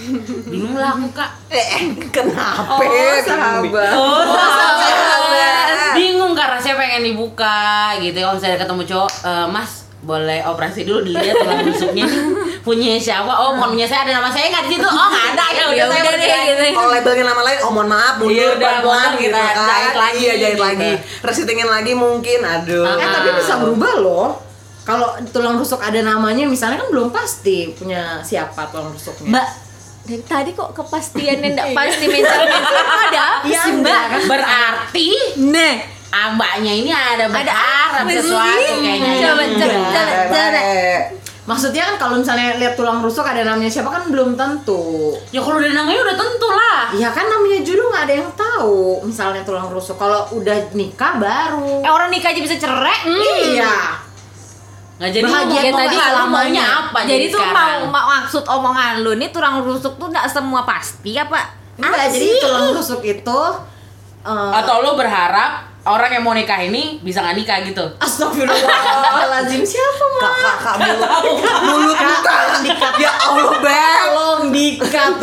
[0.50, 2.78] bingung lah aku kak Eh, kenapa?
[2.78, 3.90] Oh, sahabat.
[3.92, 5.90] Oh, sahabat.
[5.92, 7.58] bingung kak rasanya pengen dibuka
[7.98, 9.70] gitu kalau misalnya ketemu cowok "Eh, mas
[10.00, 12.22] boleh operasi dulu dilihat tulang rusuknya nih
[12.64, 15.44] punya siapa oh bukan punya saya ada nama saya nggak di situ oh nggak ada
[15.52, 16.62] ya udah Ya saya udah deh lagi." gitu.
[16.72, 19.66] Kalau labelnya nama lain, oh mohon maaf, mundur Iya, udah, pelan-pelan mundur, gitu kita kan.
[19.66, 20.64] jahit lagi, Iya, jahit gitu.
[20.64, 20.92] lagi.
[21.20, 22.84] Resitingin lagi mungkin, aduh.
[22.90, 24.28] Eh tapi bisa berubah loh.
[24.82, 29.28] Kalau tulang rusuk ada namanya misalnya kan belum pasti punya siapa tulang rusuknya.
[29.30, 29.48] Mbak,
[30.04, 34.02] dari tadi kok kepastiannya enggak pasti mental-mental ada apa Iya, sih, Mbak?
[34.24, 35.08] berarti
[35.42, 35.74] Nih,
[36.10, 39.56] ambaknya ini ada ada berharap apa sesuatu kayaknya Coba, Iya.
[39.58, 40.62] coba, coba, coba.
[41.44, 45.12] Maksudnya kan kalau misalnya lihat tulang rusuk ada namanya siapa kan belum tentu.
[45.28, 49.04] ya kalau udah namanya udah tentu lah Ya kan namanya jodoh nggak ada yang tahu.
[49.04, 51.84] Misalnya tulang rusuk kalau udah nikah baru.
[51.84, 53.04] Eh orang nikah aja bisa cerai.
[53.04, 53.76] Iya.
[54.94, 56.64] nggak jadi Bahagia mau tadi nggak selamanya.
[56.86, 57.90] apa jadi tuh sekarang?
[57.90, 61.50] mau, mau maksud omongan lu nih tulang rusuk tuh enggak semua pasti apa?
[61.74, 63.40] Enggak, jadi tulang rusuk itu
[64.22, 70.04] eh, atau lo berharap orang yang mau nikah ini bisa nggak nikah gitu Astagfirullahaladzim siapa
[70.06, 70.20] mah?
[70.22, 71.10] Kak, kak, mulut,
[71.62, 72.36] mulut buka.
[72.96, 74.04] Ya Allah, Bang.
[74.06, 75.14] Tolong dikat.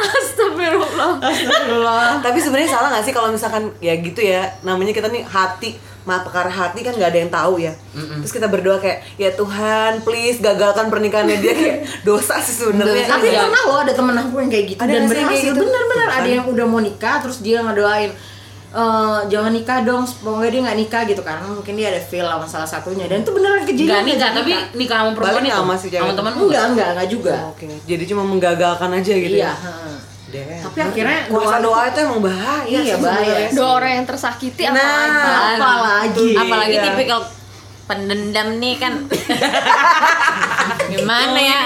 [0.00, 1.12] Astagfirullah.
[1.20, 2.08] Astagfirullah.
[2.20, 6.24] Tapi sebenarnya salah nggak sih kalau misalkan ya gitu ya, namanya kita nih hati, maaf
[6.24, 7.72] perkara hati kan nggak ada yang tahu ya.
[7.92, 11.76] Terus kita berdoa kayak, ya Tuhan, please gagalkan pernikahannya dia kayak
[12.08, 13.06] dosa sih sebenarnya.
[13.06, 13.44] Tapi Iya.
[13.44, 15.28] pernah loh ada temen aku yang kayak gitu Ada dan yang berhasil.
[15.28, 15.64] kayak gitu?
[15.70, 16.24] Ada kan.
[16.26, 18.10] yang udah mau nikah terus dia ngedoain
[18.70, 22.46] eh jangan nikah dong, semoga dia nggak nikah gitu karena mungkin dia ada feel sama
[22.46, 23.90] salah satunya dan itu beneran kejadian.
[23.90, 26.16] nggak nikah tapi nikah sama perempuan Balik itu sama si cewek sama itu.
[26.16, 27.34] temen enggak enggak enggak juga.
[27.50, 29.44] Oke, jadi cuma menggagalkan aja gitu Iya.
[29.44, 29.54] ya.
[29.56, 29.96] heeh.
[30.30, 30.62] Damn.
[30.62, 32.78] Tapi akhirnya kuasa doa doa itu emang bahaya.
[32.78, 33.46] Iya, sih bahaya.
[33.50, 34.70] Dua orang yang tersakiti Nah.
[34.70, 35.58] apalagi.
[35.58, 36.28] Apalagi.
[36.38, 36.84] Apalagi Iya.
[36.86, 37.20] tipikal
[37.90, 39.10] pendendam nih kan.
[40.94, 41.60] Gimana ya?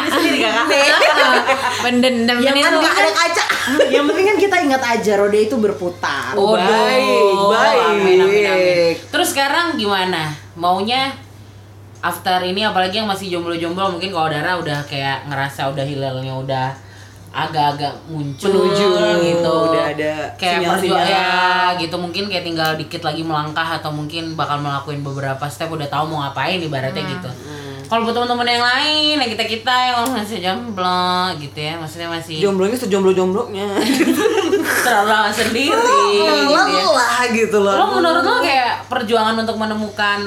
[1.84, 3.44] pendendam Yang ini kan nggak ada kaca.
[3.94, 6.32] Yang penting kan kita ingat aja roda itu berputar.
[6.40, 7.80] Oh, baik, baik.
[7.92, 8.94] Amin, amin, amin.
[9.12, 10.32] Terus sekarang gimana?
[10.56, 11.12] Maunya
[12.00, 16.68] after ini apalagi yang masih jomblo-jomblo mungkin kalau Dara udah kayak ngerasa udah hilalnya udah
[17.34, 18.88] agak-agak muncul Menuju,
[19.26, 19.54] gitu.
[19.74, 21.34] udah ada kayak perjuangan ya
[21.82, 26.14] gitu mungkin kayak tinggal dikit lagi melangkah atau mungkin bakal melakuin beberapa step udah tahu
[26.14, 27.30] mau ngapain ibaratnya gitu.
[27.84, 32.80] Kalau buat teman-teman yang lain, yang kita-kita yang masih jomblo gitu ya, maksudnya masih Jomblonya
[32.80, 33.66] sejomblo-jomblonya.
[34.84, 36.32] terlalu sendiri gitu ya.
[36.48, 37.74] Lelah gitu loh.
[37.76, 40.20] Lo menurut lo kayak perjuangan untuk menemukan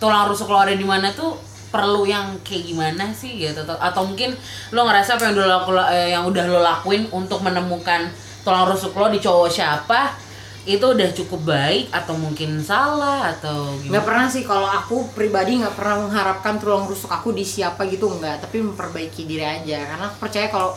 [0.00, 3.64] tulang rusuk lo ada di mana tuh perlu yang kayak gimana sih gitu.
[3.64, 4.36] Atau, atau mungkin
[4.70, 5.58] lo ngerasa apa yang udah lo
[5.88, 8.12] eh, yang udah lo lakuin untuk menemukan
[8.44, 10.22] tulang rusuk lo di cowok siapa
[10.62, 14.06] itu udah cukup baik atau mungkin salah atau nggak gimana?
[14.06, 18.46] pernah sih kalau aku pribadi nggak pernah mengharapkan tulang rusuk aku di siapa gitu nggak.
[18.46, 20.70] Tapi memperbaiki diri aja karena aku percaya kalau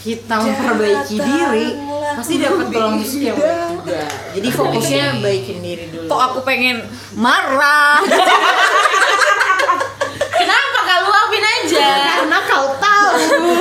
[0.00, 1.66] kita memperbaiki diri
[2.16, 4.02] pasti dapat tulang rusuk yang baik juga.
[4.32, 6.08] Jadi fokusnya baikin diri dulu.
[6.08, 6.80] Kok aku pengen
[7.12, 8.00] marah.
[11.78, 12.12] Aja?
[12.16, 13.08] karena kau tahu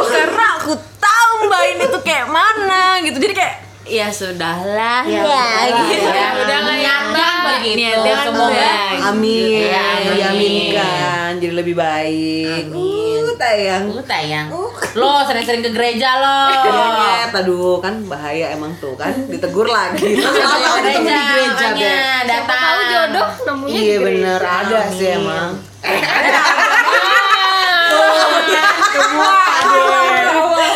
[0.06, 3.18] Karena aku tahu Mbak ini tuh kayak mana gitu.
[3.18, 5.46] Jadi kayak ya sudahlah Ya, ya,
[5.86, 6.10] gitu.
[6.10, 6.28] ya.
[6.36, 7.78] udah niatnya begitu.
[7.78, 8.74] Niatnya kan Semoga.
[9.06, 10.10] Amin, Ya, amin.
[10.12, 12.64] diaminkan jadi lebih baik.
[12.66, 13.04] Amin.
[13.36, 13.92] tayang.
[13.92, 14.48] Uh, tayang.
[14.96, 16.40] Lo sering-sering ke gereja lo.
[16.48, 17.32] Iya, Nyet.
[17.36, 20.16] aduh kan bahaya emang tuh kan ditegur lagi.
[20.16, 22.62] Terus Siapa tahu ketemu di gereja makanya datang.
[22.64, 24.06] tahu jodoh nemunya Iya di gereja.
[24.08, 25.52] bener ada sih emang.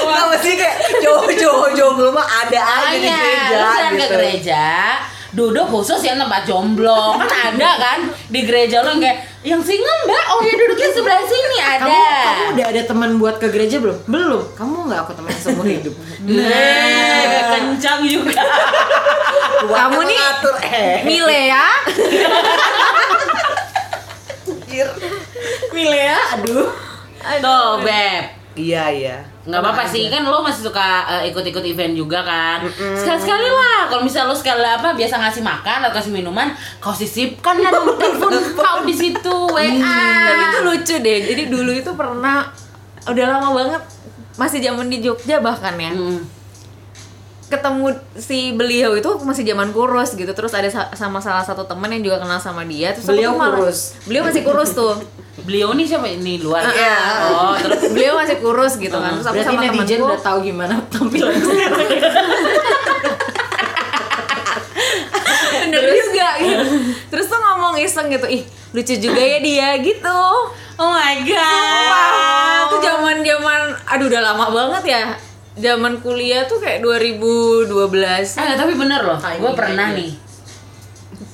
[0.09, 4.07] Nggak mesti kayak cowok-cowok jomblo mah ada aja di gereja ke gitu.
[4.15, 4.65] gereja,
[5.31, 9.99] duduk khusus yang tempat jomblo kan ada kan di gereja lo yang kayak yang single
[10.03, 13.79] mbak oh ya duduknya sebelah sini ada Kamu, kamu udah ada teman buat ke gereja
[13.79, 13.97] belum?
[14.03, 14.43] Belum.
[14.51, 15.95] Kamu nggak aku teman seumur hidup.
[16.19, 18.43] Nah, kencang juga
[19.63, 20.99] Kamu nih Mengatur eh.
[21.07, 21.67] Mile ya.
[25.73, 26.88] Milea, aduh.
[27.41, 28.23] Tuh beb.
[28.59, 29.17] Iya iya.
[29.49, 32.61] nggak apa-apa sih kan lo masih suka eh, ikut-ikut event juga kan?
[32.75, 37.57] Sekali-sekali lah kalau misal lo sekali apa biasa ngasih makan atau kasih minuman kau sisipkan
[37.57, 42.45] lah nomor telepon kau di situ wa Tapi itu lucu deh Jadi dulu itu pernah
[43.09, 43.81] Udah lama banget
[44.37, 45.89] Masih zaman di Jogja bahkan ya.
[45.89, 46.38] Hmm.
[47.49, 50.29] Ketemu si beliau itu masih zaman kurus gitu.
[50.29, 52.93] Terus ada sa- sama salah satu temen yang juga kenal sama dia.
[52.93, 53.79] Terus aku Beliau malah- kurus?
[54.03, 54.95] beliau masih kurus tuh.
[55.39, 56.03] Beliau nih siapa?
[56.05, 56.99] Ini luar Iya.
[57.27, 57.79] oh terus?
[57.89, 59.11] Beliau masih kurus gitu kan.
[59.13, 61.33] Terus aku Berarti sama temanku udah tahu gimana tampilan
[65.61, 66.65] bener juga gitu.
[67.07, 70.21] terus tuh ngomong iseng gitu ih lucu juga ya dia gitu.
[70.75, 71.35] Oh my god.
[71.89, 75.01] Wah, itu zaman zaman aduh udah lama banget ya
[75.55, 77.67] zaman kuliah tuh kayak 2012
[78.35, 79.95] Eh, tapi bener loh, Timing gue pernah aja.
[79.95, 80.11] nih.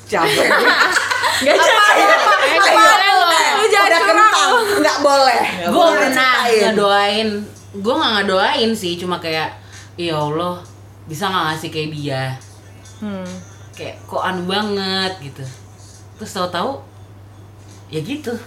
[0.06, 0.48] Capek.
[1.36, 3.30] Gak boleh loh.
[3.56, 4.48] lu jangan Udah curang.
[4.48, 4.58] lu.
[4.80, 5.40] nggak boleh.
[5.66, 7.30] Gue pernah ngedoain.
[7.76, 9.50] Gue gak ngedoain sih, cuma kayak
[9.96, 10.60] Ya Allah,
[11.06, 12.24] bisa gak ngasih kayak dia?
[12.98, 13.26] Hmm.
[13.72, 15.44] Kayak kok aneh banget gitu.
[16.16, 16.80] Terus tahu-tahu
[17.86, 18.32] Ya gitu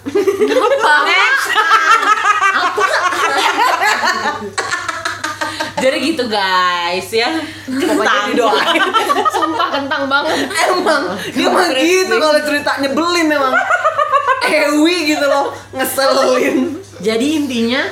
[5.79, 7.31] Jadi gitu guys ya
[7.67, 8.83] Pokoknya didoain.
[9.35, 10.49] Sumpah kentang banget.
[10.51, 13.55] Emang dia mah gitu kalau cerita nyebelin memang.
[14.49, 16.81] Ewi gitu loh, ngeselin.
[16.99, 17.83] Jadi intinya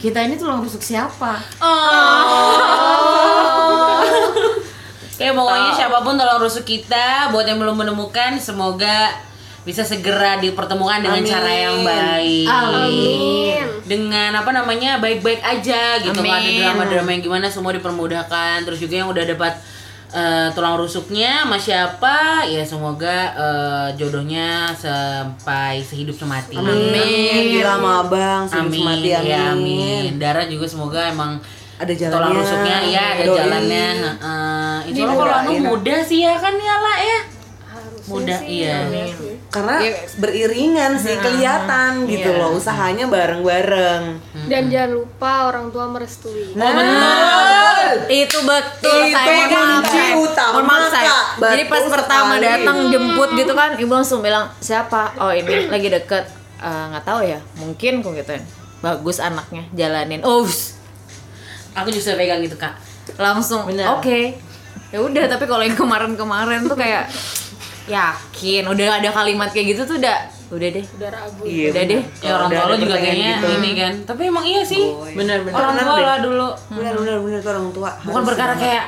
[0.00, 1.36] kita ini tulang rusuk siapa?
[5.18, 9.10] Ya pokoknya siapa pun tolong rusuk kita Buat yang belum menemukan Semoga
[9.66, 11.28] bisa segera dipertemukan dengan Amin.
[11.28, 13.67] cara yang baik Amin.
[13.88, 16.60] Dengan apa namanya baik-baik aja gitu ada Amin.
[16.60, 19.56] drama-drama yang gimana semua dipermudahkan terus juga yang udah dapat
[20.12, 27.56] eh, tulang rusuknya sama siapa ya semoga eh, jodohnya sampai sehidup semati Amin.
[27.56, 28.84] Gila sama abang, amin amin.
[28.84, 29.26] mati amin.
[29.26, 31.40] ya amin Dara juga semoga emang
[31.78, 32.12] Ada jalannya.
[32.12, 33.38] tulang rusuknya ya ada Doain.
[33.40, 34.76] jalannya heeh.
[34.90, 37.18] insya Allah kalau anu mudah sih ya kan ya lah ya
[38.04, 38.76] sih, iya.
[38.84, 39.80] mudah Karena
[40.14, 42.36] beriringan sih kelihatan gitu Iya.
[42.36, 44.02] loh, usahanya bareng-bareng.
[44.44, 46.52] Dan jangan lupa orang tua merestui.
[46.52, 50.14] oh benar Itu betul Itu saya kunci saya.
[50.14, 51.08] utama, Mohon maaf saya.
[51.08, 51.24] Kak.
[51.48, 55.16] Jadi pas Betul pertama datang jemput gitu kan, ibu langsung bilang siapa?
[55.16, 56.24] Oh ini lagi deket.
[56.58, 58.44] Eh, nggak tahu ya, mungkin kok gituin.
[58.78, 60.20] Bagus anaknya, jalanin.
[60.22, 60.44] Oh,
[61.72, 62.76] aku juga pegang gitu kak
[63.16, 63.64] langsung.
[63.64, 64.36] Oke.
[64.88, 67.08] Ya udah, tapi kalau yang kemarin-kemarin tuh kayak
[67.88, 70.84] yakin, udah ada kalimat kayak gitu tuh udah udah deh.
[70.96, 71.42] Udah ragu.
[71.42, 71.66] Iya.
[71.70, 72.02] Udah deh.
[72.18, 73.48] ya orang tua lo juga kayaknya gitu.
[73.54, 75.52] ini kan tapi emang iya sih Bener-bener.
[75.52, 76.06] orang Bener tua deh.
[76.06, 77.90] lah dulu Benar benar benar tuh orang tua.
[78.02, 78.62] bukan perkara banget.
[78.62, 78.84] kayak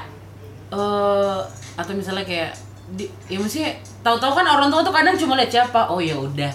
[0.71, 1.39] eh
[1.73, 2.51] atau misalnya kayak
[2.91, 6.51] di, ya maksudnya tahu-tahu kan orang tua tuh kadang cuma lihat siapa oh ya udah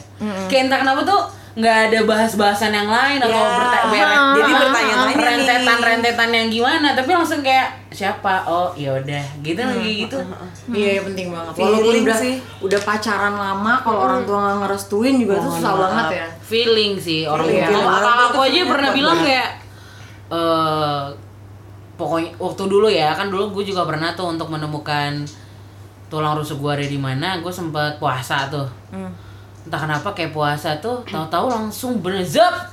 [0.46, 1.22] kayak entah kenapa tuh
[1.56, 5.16] nggak ada bahas-bahasan yang lain atau Ya, berta- bere- jadi bertanya-tanya nih.
[5.18, 6.88] rentetan rentetan yang gimana?
[6.92, 8.44] Tapi langsung kayak siapa?
[8.44, 9.24] Oh ya udah.
[9.40, 10.20] Gitu lagi gitu.
[10.70, 11.52] Iya, iya, penting banget.
[11.54, 12.34] Feeling Walaupun udah sih.
[12.60, 16.26] udah pacaran lama, kalau orang tua nggak ngerestuin juga itu susah banget ya.
[16.42, 17.56] feeling sih orang tua.
[17.56, 19.50] Orang tua kakak tuh aku aja pernah bilang kayak
[20.28, 21.04] eh
[21.96, 25.24] pokoknya waktu dulu ya kan dulu gue juga pernah tuh untuk menemukan
[26.06, 28.68] tulang rusuk gue ada di mana gue sempet puasa tuh
[29.66, 32.70] entah kenapa kayak puasa tuh tahu-tahu langsung bener zap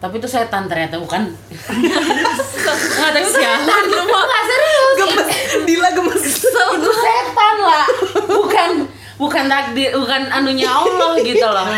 [0.00, 1.28] tapi itu setan ternyata bukan?
[1.28, 4.96] Nggak tapi itu setan nggak serius?
[4.96, 5.28] Gemes,
[5.62, 6.24] Dila gemes.
[6.40, 7.84] itu setan lah.
[8.24, 8.70] Bukan
[9.20, 11.68] bukan takdir bukan anunya Allah gitu loh.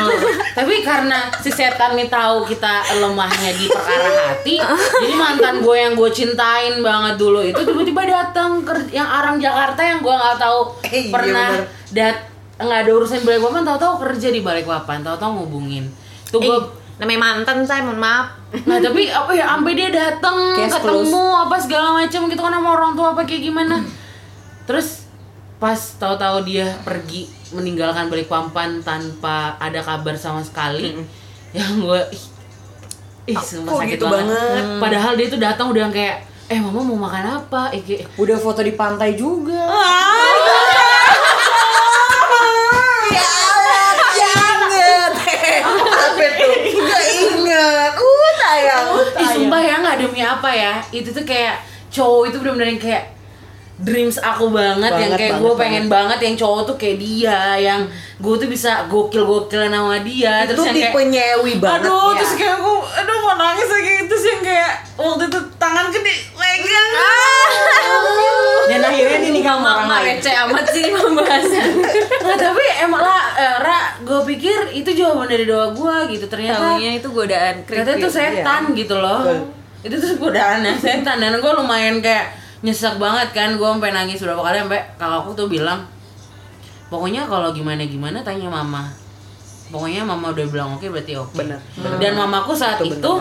[0.54, 4.62] Tapi karena si setan nih tahu kita lemahnya di perkara hati
[5.02, 9.82] jadi mantan gue yang gue cintain banget dulu itu tiba-tiba datang ke yang arang Jakarta
[9.82, 11.66] yang gue nggak tahu Eh, iya pernah bener.
[11.90, 12.16] dat
[12.62, 15.84] nggak ada urusan balik papan tahu-tahu kerja di balik papan tahu-tahu ngubungin
[16.28, 16.58] tuh gue
[16.92, 18.30] Eh, namanya mantan saya mohon maaf.
[18.62, 22.68] Nah tapi apa ya sampai dia datang Case ketemu apa segala macam gitu kan sama
[22.68, 23.82] orang tua apa kayak gimana.
[24.68, 25.08] Terus
[25.58, 30.94] pas tahu-tahu dia pergi meninggalkan balik papan tanpa ada kabar sama sekali.
[31.50, 32.24] Yang gue ih,
[33.34, 34.38] ih Kok sakit gitu banget.
[34.38, 34.78] banget?
[34.78, 38.36] padahal dia tuh datang udah yang kayak eh mama mau makan apa eh, kayak, Udah
[38.36, 39.58] foto di pantai juga.
[43.12, 44.58] Ya Allah, jangan.
[45.92, 46.54] Apa tuh?
[46.82, 47.92] Gak inget.
[47.96, 48.86] Uh, sayang.
[49.16, 49.32] Ih
[49.94, 51.54] sumpah ya nggak demi apa ya Itu tuh kayak
[51.88, 53.04] cowok itu bener-bener yang kayak
[53.74, 57.40] dreams aku banget, yang Banget, kayak banget, gue pengen banget yang cowok tuh kayak dia
[57.58, 57.80] yang
[58.16, 61.82] gue tuh bisa gokil gokilan sama dia Itu terus yang kayak nyewi banget.
[61.82, 62.16] aduh ya.
[62.16, 66.90] terus kayak aku aduh mau nangis lagi terus yang kayak waktu itu tangan gede pegang
[68.62, 70.16] Dan akhirnya dia nikah sama orang Mama lain.
[70.16, 71.70] receh amat sih pembahasan.
[72.22, 76.78] Nggak, tapi emang lah eh, Ra gue pikir itu jawaban dari doa gue gitu ternyata
[76.78, 79.40] Taunya itu godaan ternyata itu setan gitu loh Betul.
[79.82, 82.30] Itu tuh godaan yang setan dan gue lumayan kayak
[82.62, 85.82] nyesek banget kan gue sampai nangis beberapa kali sampai kakakku tuh bilang
[86.86, 88.86] pokoknya kalau gimana gimana tanya mama.
[89.72, 91.32] Pokoknya mama udah bilang oke berarti oke.
[91.32, 91.96] Bener, bener.
[91.96, 93.12] dan mamaku saat Itu itu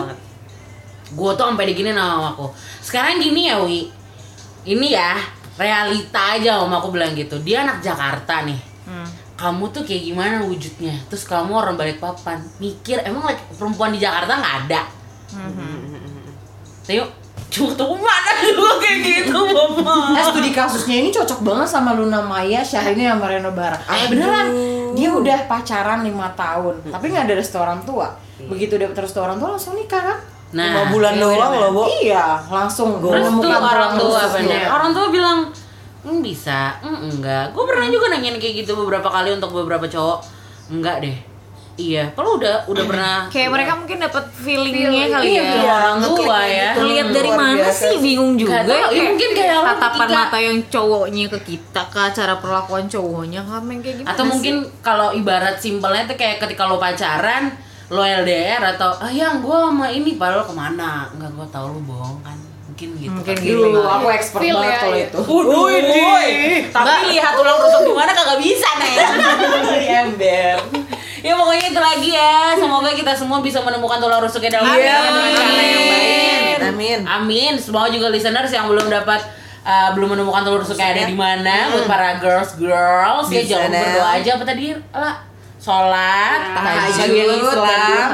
[1.12, 2.52] gue tuh sampai diginin sama mamaku.
[2.78, 3.88] Sekarang gini ya wi.
[4.62, 5.16] Ini ya
[5.56, 7.40] realita aja mamaku bilang gitu.
[7.40, 8.60] Dia anak Jakarta nih.
[9.32, 10.94] Kamu tuh kayak gimana wujudnya?
[11.08, 14.82] Terus kamu orang balik papan mikir emang laki- perempuan di Jakarta nggak ada
[16.82, 17.04] Tio
[17.52, 22.24] cuma ketemu mana juga kayak gitu mama Eh, studi kasusnya ini cocok banget sama Luna
[22.24, 23.76] Maya, Syahrini sama Reno Bara.
[23.84, 24.48] Ah, beneran.
[24.92, 28.08] Dia udah pacaran lima tahun, tapi nggak ada restoran tua.
[28.40, 30.18] Begitu dapet restoran tua langsung nikah kan?
[30.52, 31.82] nah Lima bulan iya doang loh, Bo.
[31.88, 35.38] Iya, langsung Terus tuh menemukan orang tua bener orang tua bilang
[36.04, 40.20] "Hmm, bisa "Hmm, enggak gue pernah juga nanyain kayak gitu beberapa kali untuk beberapa cowok
[40.68, 41.16] enggak deh
[41.74, 45.48] iya kalau udah udah pernah Kayak mereka mungkin dapat feelingnya kali iya, ya.
[45.48, 48.60] feeling orang tua ya Lihat dari Luar mana biasa sih bingung juga.
[48.60, 52.84] Tahu, ya Kayak mungkin kayak tatapan ketika- mata yang cowoknya ke kita, ke cara perlakuan
[52.86, 57.52] cowoknya yang kayak gimana atau mungkin kalau ibarat simpelnya tuh kayak ketika lo pacaran
[57.88, 61.80] lo LDR atau ah yang gue sama ini padahal ke mana enggak gue tahu lo
[61.82, 63.44] bohong kan mungkin gitu Mungkin kan.
[63.44, 63.56] gitu.
[63.62, 65.06] Dulu aku expert Feel banget ya, kalau iya.
[65.06, 65.18] itu.
[65.22, 68.96] Wih, tapi lihat tulang rusuk di mana kagak bisa nih.
[70.02, 70.56] Ember.
[71.22, 72.34] Ya pokoknya itu lagi ya.
[72.54, 75.38] Semoga kita semua bisa menemukan tulang rusuknya dalam Iya, baik.
[75.38, 76.58] amin.
[76.64, 76.98] Amin.
[77.04, 77.52] Amin.
[77.56, 79.22] Semoga juga listeners yang belum dapat
[79.62, 84.10] uh, belum menemukan tulang rusuknya ada di mana buat para girls girls ya jangan berdoa
[84.18, 85.14] aja apa tadi lah
[85.62, 88.10] sholat tahajud tahajud, Islam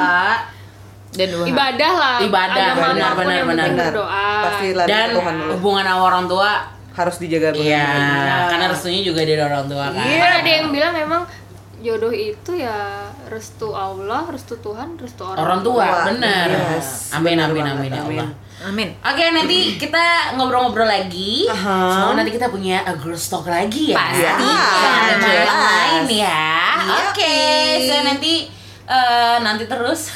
[1.08, 3.66] dan ibadah lah Ibadah, benar, benar, benar.
[3.72, 3.90] Benar.
[3.90, 5.50] berdoa Pasti lari dan ke Tuhan dulu.
[5.56, 6.50] hubungan sama orang tua
[6.92, 7.78] Harus dijaga banget.
[7.78, 10.02] Iya, karena restunya juga dari orang tua kan.
[10.02, 11.22] kan ada yang bilang memang
[11.78, 16.04] jodoh itu ya restu Allah restu Tuhan restu orang, orang tua, Tua.
[16.10, 16.48] bener.
[16.78, 18.18] Yes, Amin benar amin amin ya amin.
[18.20, 18.30] Allah.
[18.58, 18.88] Amin.
[19.06, 21.46] Oke nanti kita ngobrol-ngobrol lagi.
[21.46, 21.78] Aha.
[21.94, 23.96] Semoga nanti kita punya a girl talk lagi ya.
[24.02, 24.26] Pasti.
[24.26, 25.46] Ya, ada yang jelas.
[25.46, 26.42] lain ya.
[26.82, 26.96] Iya.
[27.06, 27.38] Oke,
[27.86, 28.32] so nanti
[28.82, 30.10] eh, nanti terus.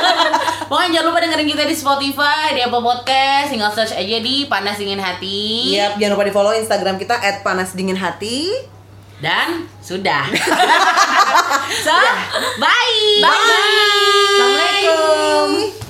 [0.68, 4.74] Pokoknya jangan lupa dengerin kita di Spotify, di Apple Podcast, tinggal search aja di Panas
[4.74, 5.78] Dingin Hati.
[5.78, 8.73] Yap, jangan lupa di follow Instagram kita @panasdinginhati.
[9.22, 10.26] Dan sudah.
[11.86, 11.94] so,
[12.58, 12.98] bye.
[13.22, 13.30] Bye.
[14.34, 15.83] Assalamualaikum.